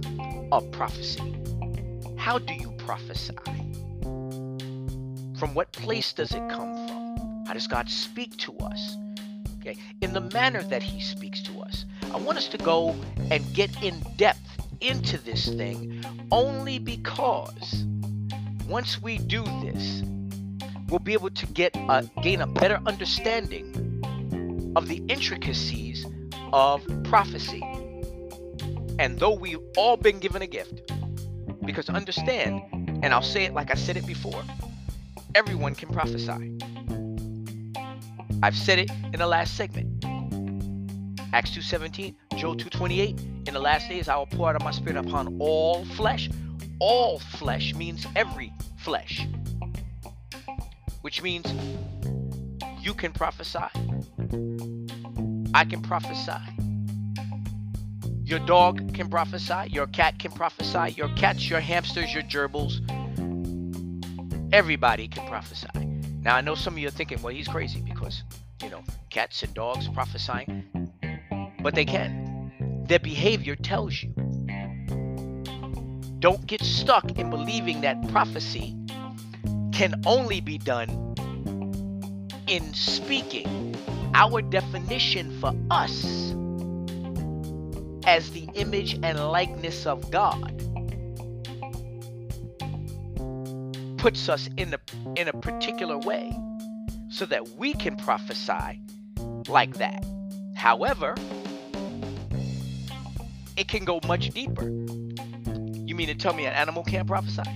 of 0.52 0.70
prophecy. 0.72 1.34
How 2.28 2.40
do 2.40 2.54
you 2.54 2.72
prophesy? 2.72 3.38
From 5.40 5.54
what 5.54 5.72
place 5.72 6.12
does 6.12 6.34
it 6.34 6.50
come 6.50 6.76
from? 6.86 7.46
How 7.48 7.54
does 7.54 7.68
God 7.68 7.90
speak 7.90 8.36
to 8.40 8.52
us? 8.58 8.98
Okay, 9.62 9.78
in 10.02 10.12
the 10.12 10.20
manner 10.20 10.62
that 10.64 10.84
He 10.84 11.00
speaks 11.00 11.42
to 11.44 11.62
us. 11.62 11.86
I 12.14 12.18
want 12.18 12.38
us 12.38 12.50
to 12.50 12.58
go 12.58 12.94
and 13.32 13.46
get 13.54 13.82
in 13.82 13.98
depth 14.18 14.42
into 14.82 15.18
this 15.20 15.48
thing 15.48 16.04
only 16.30 16.80
because 16.80 17.86
once 18.68 19.02
we 19.02 19.20
do 19.20 19.46
this, 19.64 20.04
we'll 20.90 21.00
be 21.00 21.14
able 21.14 21.30
to 21.30 21.46
get 21.46 21.74
a, 21.78 22.10
gain 22.24 22.42
a 22.42 22.48
better 22.48 22.82
understanding 22.86 24.04
of 24.76 24.90
the 24.90 25.02
intricacies 25.08 26.06
of 26.52 26.86
prophecy. 27.06 27.64
And 29.00 29.18
though 29.18 29.34
we've 29.34 29.64
all 29.78 29.96
been 29.96 30.20
given 30.20 30.42
a 30.42 30.48
gift, 30.48 30.92
because 31.68 31.90
understand, 31.90 32.64
and 33.04 33.14
I'll 33.14 33.22
say 33.22 33.44
it 33.44 33.54
like 33.54 33.70
I 33.70 33.76
said 33.76 33.98
it 33.98 34.08
before 34.08 34.42
everyone 35.36 35.76
can 35.76 35.90
prophesy. 35.90 36.58
I've 38.42 38.56
said 38.56 38.80
it 38.80 38.90
in 39.14 39.20
the 39.20 39.28
last 39.28 39.56
segment. 39.56 40.04
Acts 41.34 41.52
2:17, 41.52 42.16
Joel 42.38 42.56
2:28. 42.56 43.20
In 43.48 43.54
the 43.54 43.60
last 43.60 43.90
days 43.90 44.08
I 44.08 44.16
will 44.16 44.26
pour 44.26 44.50
out 44.50 44.56
of 44.56 44.64
my 44.64 44.72
spirit 44.72 44.98
upon 44.98 45.38
all 45.40 45.86
flesh. 45.86 46.30
All 46.80 47.20
flesh 47.20 47.76
means 47.76 48.08
every 48.16 48.54
flesh. 48.78 49.28
Which 51.02 51.22
means 51.22 51.46
you 52.80 52.94
can 52.94 53.12
prophesy. 53.12 53.60
I 55.54 55.66
can 55.66 55.82
prophesy. 55.82 56.57
Your 58.28 58.40
dog 58.40 58.94
can 58.94 59.10
prophesy. 59.10 59.70
Your 59.70 59.88
cat 59.88 60.20
can 60.20 60.34
prophesy. 60.34 60.92
Your 60.98 61.08
cats, 61.16 61.50
your 61.50 61.62
hamsters, 61.62 62.14
your 62.14 62.24
gerbils. 62.24 62.82
Everybody 64.52 65.08
can 65.08 65.26
prophesy. 65.30 65.70
Now 66.24 66.36
I 66.36 66.42
know 66.42 66.54
some 66.54 66.74
of 66.74 66.80
you 66.80 66.90
are 66.90 66.92
thinking, 66.92 67.22
well, 67.22 67.34
he's 67.34 67.48
crazy 67.48 67.80
because 67.80 68.24
you 68.62 68.70
know 68.70 68.84
cats 69.10 69.44
and 69.44 69.54
dogs 69.54 69.88
prophesying, 69.88 70.92
but 71.62 71.74
they 71.74 71.86
can. 71.86 72.84
Their 72.90 73.00
behavior 73.00 73.56
tells 73.56 74.04
you. 74.04 74.10
Don't 76.20 76.46
get 76.48 76.62
stuck 76.62 77.10
in 77.18 77.30
believing 77.30 77.80
that 77.80 78.10
prophecy 78.10 78.76
can 79.72 80.02
only 80.06 80.42
be 80.42 80.58
done 80.58 81.16
in 82.48 82.74
speaking. 82.74 83.74
Our 84.14 84.42
definition 84.42 85.40
for 85.40 85.54
us 85.72 86.36
as 88.08 88.32
the 88.32 88.50
image 88.54 88.98
and 89.04 89.20
likeness 89.20 89.86
of 89.86 90.10
God 90.10 90.54
puts 93.98 94.30
us 94.30 94.50
in 94.56 94.74
a 94.74 94.80
in 95.20 95.28
a 95.28 95.34
particular 95.34 95.98
way 95.98 96.32
so 97.10 97.26
that 97.26 97.50
we 97.58 97.74
can 97.74 97.98
prophesy 97.98 98.82
like 99.50 99.74
that. 99.76 100.06
However, 100.56 101.16
it 103.58 103.68
can 103.68 103.84
go 103.84 104.00
much 104.08 104.30
deeper. 104.30 104.70
You 104.70 105.94
mean 105.94 106.08
to 106.08 106.16
tell 106.16 106.34
me 106.34 106.46
an 106.46 106.54
animal 106.54 106.84
can't 106.84 107.08
prophesy? 107.08 107.50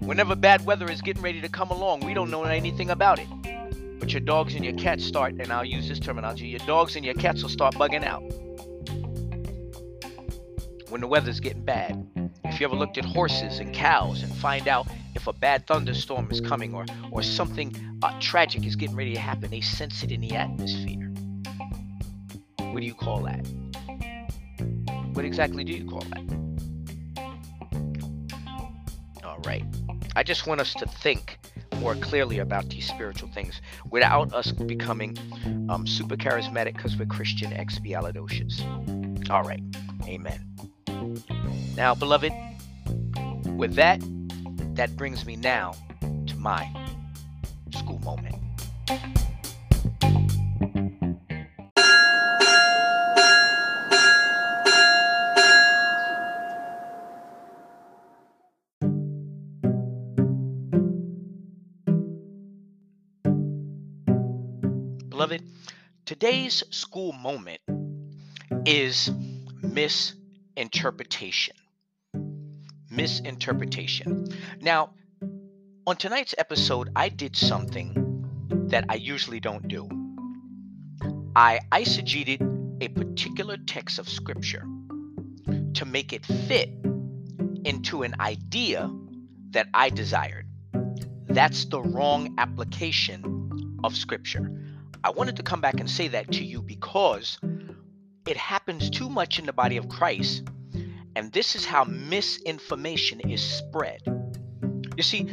Whenever 0.00 0.34
bad 0.34 0.64
weather 0.64 0.90
is 0.90 1.02
getting 1.02 1.22
ready 1.22 1.42
to 1.42 1.48
come 1.48 1.70
along, 1.70 2.00
we 2.00 2.14
don't 2.14 2.30
know 2.30 2.44
anything 2.44 2.88
about 2.88 3.18
it. 3.18 3.28
But 4.00 4.14
your 4.14 4.20
dogs 4.20 4.54
and 4.54 4.64
your 4.64 4.74
cats 4.74 5.04
start, 5.04 5.34
and 5.34 5.52
I'll 5.52 5.64
use 5.64 5.88
this 5.88 5.98
terminology, 5.98 6.48
your 6.48 6.60
dogs 6.60 6.96
and 6.96 7.04
your 7.04 7.14
cats 7.14 7.42
will 7.42 7.50
start 7.50 7.74
bugging 7.74 8.04
out 8.04 8.22
when 10.90 11.00
the 11.00 11.06
weather's 11.06 11.40
getting 11.40 11.64
bad. 11.64 12.06
If 12.44 12.60
you 12.60 12.66
ever 12.66 12.74
looked 12.76 12.98
at 12.98 13.04
horses 13.04 13.60
and 13.60 13.72
cows 13.72 14.22
and 14.22 14.34
find 14.36 14.68
out 14.68 14.88
if 15.14 15.26
a 15.26 15.32
bad 15.32 15.66
thunderstorm 15.66 16.30
is 16.30 16.40
coming 16.40 16.74
or, 16.74 16.84
or 17.12 17.22
something 17.22 17.74
uh, 18.02 18.18
tragic 18.20 18.66
is 18.66 18.76
getting 18.76 18.96
ready 18.96 19.14
to 19.14 19.20
happen, 19.20 19.50
they 19.50 19.60
sense 19.60 20.02
it 20.02 20.10
in 20.10 20.20
the 20.20 20.34
atmosphere. 20.34 21.12
What 22.72 22.80
do 22.80 22.86
you 22.86 22.94
call 22.94 23.22
that? 23.22 23.46
What 25.12 25.24
exactly 25.24 25.64
do 25.64 25.72
you 25.72 25.84
call 25.88 26.00
that? 26.10 26.22
All 29.24 29.38
right. 29.46 29.64
I 30.16 30.22
just 30.22 30.46
want 30.46 30.60
us 30.60 30.74
to 30.74 30.86
think 30.86 31.38
more 31.76 31.94
clearly 31.94 32.38
about 32.38 32.68
these 32.68 32.86
spiritual 32.86 33.30
things 33.32 33.60
without 33.90 34.32
us 34.34 34.52
becoming 34.52 35.16
um, 35.70 35.86
super 35.86 36.16
charismatic 36.16 36.76
because 36.76 36.96
we're 36.96 37.06
Christian 37.06 37.52
expialidocious. 37.52 38.60
All 39.30 39.42
right. 39.42 39.62
Amen. 40.06 40.44
Now, 41.76 41.94
beloved, 41.94 42.32
with 43.56 43.74
that, 43.74 44.00
that 44.74 44.96
brings 44.96 45.24
me 45.24 45.36
now 45.36 45.72
to 46.26 46.36
my 46.36 46.68
school 47.70 47.98
moment. 48.00 48.36
Beloved, 65.08 65.42
today's 66.04 66.62
school 66.70 67.12
moment 67.12 67.60
is 68.66 69.10
misinterpretation 70.60 71.56
misinterpretation. 72.90 74.26
Now, 74.60 74.90
on 75.86 75.96
tonight's 75.96 76.34
episode, 76.36 76.90
I 76.94 77.08
did 77.08 77.34
something 77.34 78.66
that 78.68 78.84
I 78.88 78.96
usually 78.96 79.40
don't 79.40 79.66
do. 79.68 79.88
I 81.34 81.60
eisegeted 81.72 82.82
a 82.82 82.88
particular 82.88 83.56
text 83.56 83.98
of 83.98 84.08
scripture 84.08 84.66
to 85.74 85.84
make 85.86 86.12
it 86.12 86.26
fit 86.26 86.70
into 87.64 88.02
an 88.02 88.16
idea 88.20 88.90
that 89.50 89.68
I 89.72 89.88
desired. 89.88 90.46
That's 91.28 91.64
the 91.66 91.80
wrong 91.80 92.34
application 92.38 93.78
of 93.82 93.96
scripture. 93.96 94.50
I 95.02 95.10
wanted 95.10 95.36
to 95.36 95.42
come 95.42 95.60
back 95.60 95.80
and 95.80 95.88
say 95.88 96.08
that 96.08 96.32
to 96.32 96.44
you 96.44 96.60
because 96.60 97.38
it 98.26 98.36
happens 98.36 98.90
too 98.90 99.08
much 99.08 99.38
in 99.38 99.46
the 99.46 99.52
body 99.52 99.76
of 99.76 99.88
Christ 99.88 100.42
and 101.16 101.32
this 101.32 101.54
is 101.56 101.64
how 101.64 101.84
misinformation 101.84 103.20
is 103.20 103.42
spread. 103.42 104.00
You 104.96 105.02
see, 105.02 105.28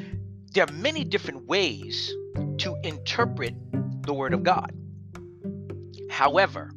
there 0.54 0.66
are 0.66 0.74
many 0.74 1.04
different 1.04 1.48
ways 1.48 2.14
to 2.58 2.76
interpret 2.84 3.54
the 4.04 4.14
Word 4.14 4.34
of 4.34 4.44
God. 4.44 4.74
However, 6.10 6.72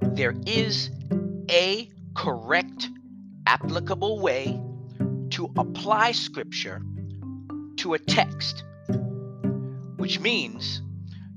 there 0.00 0.34
is 0.46 0.90
a 1.50 1.90
correct, 2.14 2.88
applicable 3.46 4.20
way 4.20 4.60
to 5.30 5.52
apply 5.56 6.12
Scripture 6.12 6.82
to 7.76 7.94
a 7.94 7.98
text, 7.98 8.62
which 9.96 10.20
means 10.20 10.82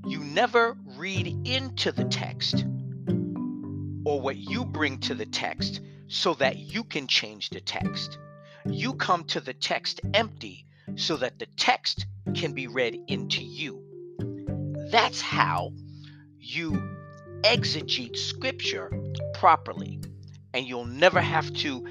you 0.06 0.20
never 0.20 0.76
read 0.96 1.26
into 1.46 1.90
the 1.90 2.04
text 2.04 2.64
what 4.20 4.36
you 4.36 4.64
bring 4.64 4.98
to 5.00 5.14
the 5.14 5.26
text 5.26 5.80
so 6.08 6.34
that 6.34 6.56
you 6.56 6.84
can 6.84 7.06
change 7.06 7.50
the 7.50 7.60
text. 7.60 8.18
You 8.66 8.94
come 8.94 9.24
to 9.24 9.40
the 9.40 9.54
text 9.54 10.00
empty 10.14 10.64
so 10.96 11.16
that 11.18 11.38
the 11.38 11.46
text 11.56 12.06
can 12.34 12.52
be 12.52 12.66
read 12.66 12.98
into 13.08 13.42
you. 13.42 13.82
That's 14.90 15.20
how 15.20 15.72
you 16.38 16.96
exegete 17.42 18.16
scripture 18.16 18.90
properly. 19.34 20.00
And 20.54 20.66
you'll 20.66 20.86
never 20.86 21.20
have 21.20 21.52
to 21.54 21.82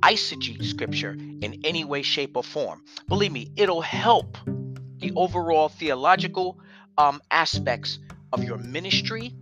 eisegete 0.00 0.64
scripture 0.64 1.12
in 1.12 1.60
any 1.64 1.84
way, 1.84 2.02
shape, 2.02 2.36
or 2.36 2.44
form. 2.44 2.84
Believe 3.08 3.32
me, 3.32 3.52
it'll 3.56 3.82
help 3.82 4.38
the 4.98 5.12
overall 5.16 5.68
theological 5.68 6.58
um, 6.96 7.20
aspects 7.30 7.98
of 8.32 8.44
your 8.44 8.58
ministry 8.58 9.34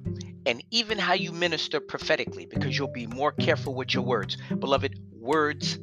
and 0.46 0.62
even 0.70 0.96
how 0.96 1.12
you 1.12 1.32
minister 1.32 1.80
prophetically 1.80 2.46
because 2.46 2.78
you'll 2.78 2.88
be 2.88 3.06
more 3.08 3.32
careful 3.32 3.74
with 3.74 3.92
your 3.92 4.04
words. 4.04 4.38
Beloved, 4.58 4.98
words 5.12 5.78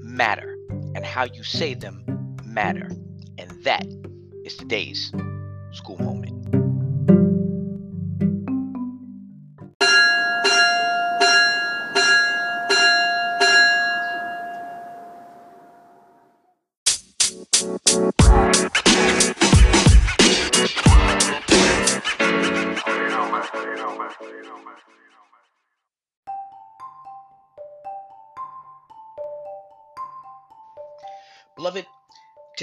matter, 0.00 0.56
and 0.94 1.04
how 1.04 1.24
you 1.24 1.44
say 1.44 1.74
them 1.74 2.02
matter. 2.44 2.90
And 3.38 3.50
that 3.64 3.86
is 4.44 4.56
today's 4.56 5.12
school 5.72 5.98
moment. 5.98 6.25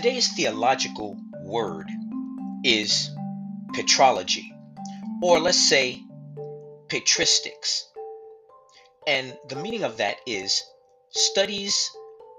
Today's 0.04 0.34
theological 0.34 1.18
word 1.46 1.88
is 2.62 3.10
patrology, 3.74 4.52
or 5.22 5.39
let's 5.39 5.70
say 5.70 6.04
patristics. 6.89 7.84
And 9.08 9.34
the 9.48 9.56
meaning 9.56 9.86
of 9.86 9.96
that 10.00 10.18
is 10.28 10.62
studies 11.12 11.89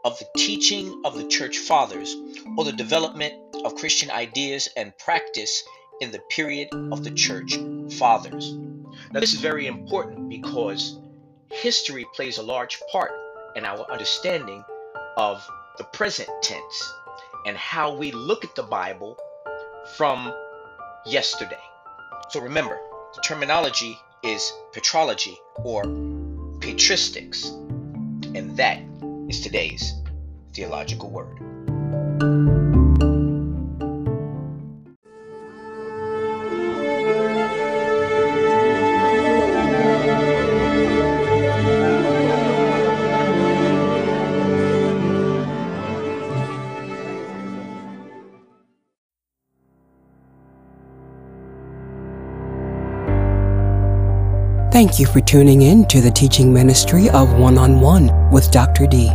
of 0.05 0.19
the 0.19 0.27
teaching 0.37 1.05
of 1.07 1.17
the 1.17 1.27
church 1.27 1.57
fathers 1.57 2.15
or 2.59 2.67
the 2.67 2.73
development 2.73 3.33
of 3.65 3.77
Christian 3.77 4.11
ideas 4.11 4.69
and 4.77 4.93
practice 4.99 5.65
in 6.03 6.11
the 6.11 6.19
period 6.19 6.69
of 6.93 7.03
the 7.03 7.13
church 7.13 7.57
fathers. 7.93 8.53
Now, 9.11 9.21
this 9.21 9.33
is 9.33 9.41
very 9.41 9.69
important 9.69 10.29
because 10.29 10.99
history 11.51 12.05
plays 12.15 12.37
a 12.37 12.43
large 12.43 12.79
part 12.93 13.13
in 13.57 13.65
our 13.65 13.91
understanding 13.91 14.63
of 15.17 15.43
the 15.79 15.85
present 15.85 16.29
tense 16.43 16.93
and 17.47 17.57
how 17.57 17.95
we 17.95 18.13
look 18.13 18.45
at 18.45 18.55
the 18.55 18.63
Bible 18.63 19.19
from 19.97 20.33
yesterday. 21.07 21.63
So 22.31 22.41
remember, 22.41 22.79
the 23.15 23.21
terminology 23.23 23.99
is 24.23 24.53
patrology 24.73 25.37
or 25.57 25.85
patristics, 25.85 27.47
and 28.35 28.57
that 28.57 28.81
is 29.29 29.41
today's 29.41 29.93
theological 30.55 31.11
word. 31.11 32.64
Thank 54.95 55.09
you 55.09 55.13
for 55.13 55.27
tuning 55.27 55.63
in 55.63 55.87
to 55.87 56.01
the 56.01 56.13
teaching 56.13 56.53
ministry 56.53 57.11
of 57.11 57.33
One 57.33 57.59
on 57.59 57.81
One 57.81 58.31
with 58.31 58.53
Dr. 58.53 58.87
D. 58.87 59.11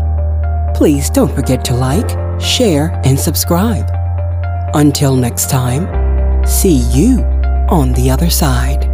Please 0.75 1.09
don't 1.09 1.33
forget 1.33 1.63
to 1.63 1.73
like, 1.73 2.09
share, 2.37 2.99
and 3.05 3.17
subscribe. 3.17 3.89
Until 4.73 5.15
next 5.15 5.49
time, 5.49 5.87
see 6.45 6.83
you 6.91 7.21
on 7.69 7.93
the 7.93 8.11
other 8.11 8.29
side. 8.29 8.88